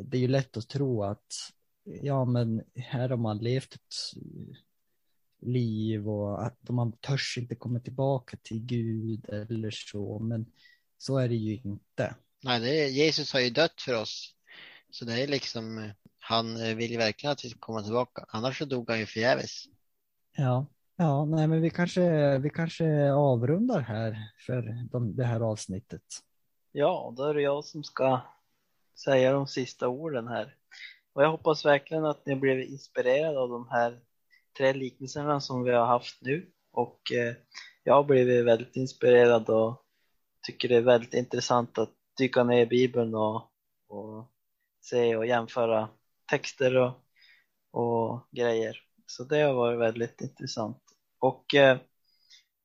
det 0.05 0.17
är 0.17 0.21
ju 0.21 0.27
lätt 0.27 0.57
att 0.57 0.69
tro 0.69 1.03
att 1.03 1.33
ja, 1.83 2.25
men 2.25 2.61
här 2.75 3.09
har 3.09 3.17
man 3.17 3.37
levt 3.37 3.75
ett 3.75 3.95
liv 5.41 6.09
och 6.09 6.45
att 6.45 6.69
man 6.69 6.91
törs 6.91 7.37
inte 7.37 7.55
komma 7.55 7.79
tillbaka 7.79 8.37
till 8.43 8.59
Gud 8.65 9.29
eller 9.29 9.71
så, 9.71 10.19
men 10.19 10.45
så 10.97 11.17
är 11.17 11.29
det 11.29 11.35
ju 11.35 11.55
inte. 11.55 12.15
Nej, 12.43 12.59
det 12.59 12.83
är, 12.83 12.87
Jesus 12.87 13.33
har 13.33 13.39
ju 13.39 13.49
dött 13.49 13.81
för 13.81 13.93
oss. 13.93 14.35
Så 14.89 15.05
det 15.05 15.23
är 15.23 15.27
liksom, 15.27 15.77
eh, 15.77 15.91
han 16.19 16.57
eh, 16.57 16.75
vill 16.75 16.91
ju 16.91 16.97
verkligen 16.97 17.31
att 17.31 17.45
vi 17.45 17.49
ska 17.49 17.59
komma 17.59 17.83
tillbaka. 17.83 18.25
Annars 18.27 18.57
så 18.57 18.65
dog 18.65 18.89
han 18.89 18.99
ju 18.99 19.05
förgäves. 19.05 19.63
Ja, 20.41 20.65
ja, 20.95 21.25
nej, 21.25 21.47
men 21.47 21.61
vi 21.61 21.69
kanske, 21.69 22.37
vi 22.37 22.49
kanske 22.49 23.11
avrundar 23.11 23.79
här 23.79 24.17
för 24.45 24.87
de, 24.91 25.15
det 25.15 25.23
här 25.23 25.39
avsnittet. 25.39 26.03
Ja, 26.71 27.13
då 27.17 27.23
är 27.23 27.33
det 27.33 27.41
jag 27.41 27.65
som 27.65 27.83
ska 27.83 28.21
säga 29.03 29.33
de 29.33 29.47
sista 29.47 29.87
orden 29.87 30.27
här. 30.27 30.55
Och 31.13 31.23
jag 31.23 31.31
hoppas 31.31 31.65
verkligen 31.65 32.05
att 32.05 32.25
ni 32.25 32.35
blev 32.35 32.61
inspirerade 32.61 33.39
av 33.39 33.49
de 33.49 33.67
här 33.69 33.99
tre 34.57 34.73
liknelserna 34.73 35.41
som 35.41 35.63
vi 35.63 35.71
har 35.71 35.85
haft 35.85 36.21
nu. 36.21 36.51
Och 36.71 37.11
eh, 37.11 37.35
jag 37.83 37.93
har 37.93 38.03
blivit 38.03 38.45
väldigt 38.45 38.75
inspirerad 38.75 39.49
och 39.49 39.85
tycker 40.41 40.69
det 40.69 40.75
är 40.75 40.81
väldigt 40.81 41.13
intressant 41.13 41.77
att 41.77 41.93
dyka 42.17 42.43
ner 42.43 42.61
i 42.61 42.65
Bibeln 42.65 43.15
och, 43.15 43.51
och 43.87 44.31
se 44.81 45.15
och 45.15 45.25
jämföra 45.25 45.89
texter 46.29 46.77
och, 46.77 46.93
och 47.71 48.27
grejer. 48.31 48.90
Så 49.11 49.23
det 49.23 49.41
har 49.41 49.53
varit 49.53 49.79
väldigt 49.79 50.21
intressant. 50.21 50.83
Och 51.19 51.55
eh, 51.55 51.77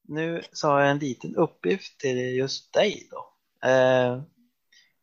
nu 0.03 0.43
så 0.53 0.69
har 0.69 0.81
jag 0.81 0.91
en 0.91 0.99
liten 0.99 1.37
uppgift 1.37 2.01
till 2.01 2.37
just 2.37 2.73
dig 2.73 3.09
då. 3.11 3.33
Eh, 3.69 4.23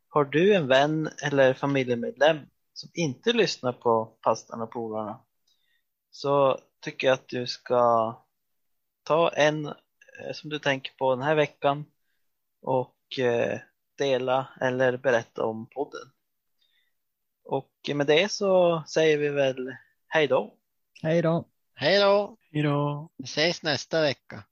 har 0.07 0.25
du 0.25 0.55
en 0.55 0.67
vän 0.67 1.09
eller 1.23 1.53
familjemedlem 1.53 2.37
som 2.73 2.89
inte 2.93 3.33
lyssnar 3.33 3.73
på 3.73 4.05
pastan 4.05 4.61
och 4.61 4.71
polarna 4.71 5.19
så 6.11 6.59
tycker 6.81 7.07
jag 7.07 7.13
att 7.13 7.27
du 7.27 7.47
ska 7.47 8.15
ta 9.03 9.29
en 9.29 9.65
eh, 9.65 10.33
som 10.33 10.49
du 10.49 10.59
tänker 10.59 10.93
på 10.97 11.15
den 11.15 11.23
här 11.23 11.35
veckan 11.35 11.85
och 12.61 13.19
eh, 13.19 13.59
dela 13.97 14.47
eller 14.61 14.97
berätta 14.97 15.45
om 15.45 15.69
podden. 15.69 16.07
Och 17.43 17.71
med 17.95 18.07
det 18.07 18.31
så 18.31 18.83
säger 18.87 19.17
vi 19.17 19.29
väl 19.29 19.75
hej 20.07 20.27
då. 20.27 20.57
Hej 21.04 21.22
då! 21.22 21.45
Hej 21.76 21.99
då! 21.99 22.38
Hej 22.51 22.64
då! 22.64 23.10
Vi 23.18 23.24
ses 23.24 23.64
nästa 23.64 24.01
vecka. 24.01 24.43